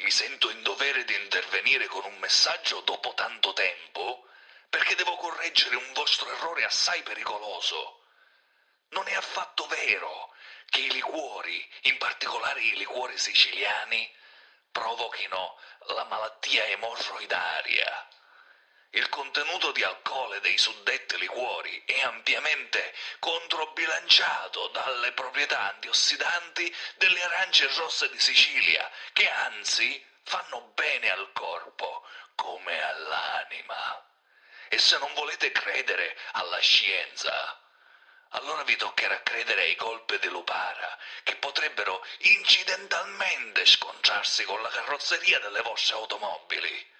Mi 0.00 0.10
sento 0.12 0.50
in 0.50 0.62
dovere 0.62 1.04
di 1.04 1.14
intervenire 1.14 1.86
con 1.86 2.04
un 2.04 2.16
messaggio 2.18 2.80
dopo 2.82 3.14
tanto 3.14 3.52
tempo 3.52 4.26
perché 4.68 4.94
devo 4.94 5.16
correggere 5.16 5.74
un 5.74 5.92
vostro 5.92 6.30
errore 6.30 6.64
assai 6.64 7.02
pericoloso. 7.02 8.04
Non 8.90 9.08
è 9.08 9.14
affatto 9.14 9.66
vero 9.66 10.32
che 10.66 10.80
i 10.80 10.90
liquori, 10.92 11.68
in 11.82 11.98
particolare 11.98 12.60
i 12.60 12.76
liquori 12.76 13.18
siciliani, 13.18 14.08
provochino 14.70 15.56
la 15.88 16.04
malattia 16.04 16.64
emorroidaria. 16.66 18.08
Il 18.90 19.08
contenuto 19.10 19.70
di 19.72 19.82
alcole 19.82 20.40
dei 20.40 20.56
suddetti 20.56 21.18
liquori 21.18 21.82
è 21.84 22.00
ampiamente 22.00 22.94
controbilanciato 23.18 24.68
dalle 24.68 25.12
proprietà 25.12 25.60
antiossidanti 25.74 26.74
delle 26.96 27.22
arance 27.22 27.66
rosse 27.74 28.08
di 28.08 28.18
Sicilia, 28.18 28.90
che 29.12 29.28
anzi 29.28 30.02
fanno 30.22 30.72
bene 30.74 31.10
al 31.10 31.30
corpo 31.32 32.06
come 32.34 32.82
all'anima. 32.82 34.06
E 34.68 34.78
se 34.78 34.96
non 34.98 35.12
volete 35.14 35.52
credere 35.52 36.16
alla 36.32 36.58
scienza, 36.60 37.60
allora 38.30 38.62
vi 38.62 38.76
toccherà 38.76 39.22
credere 39.22 39.62
ai 39.62 39.76
colpi 39.76 40.18
di 40.18 40.28
Lupara, 40.28 40.98
che 41.24 41.36
potrebbero 41.36 42.04
incidentalmente 42.18 43.66
scontrarsi 43.66 44.44
con 44.44 44.60
la 44.62 44.68
carrozzeria 44.68 45.38
delle 45.40 45.60
vostre 45.60 45.96
automobili. 45.96 46.96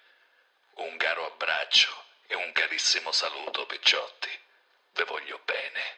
Un 0.79 0.97
caro 0.97 1.27
abbraccio 1.27 1.91
e 2.29 2.37
un 2.37 2.53
carissimo 2.53 3.11
saluto, 3.11 3.67
picciotti. 3.67 4.31
Ve 4.93 5.05
voglio 5.05 5.41
bene. 5.45 5.97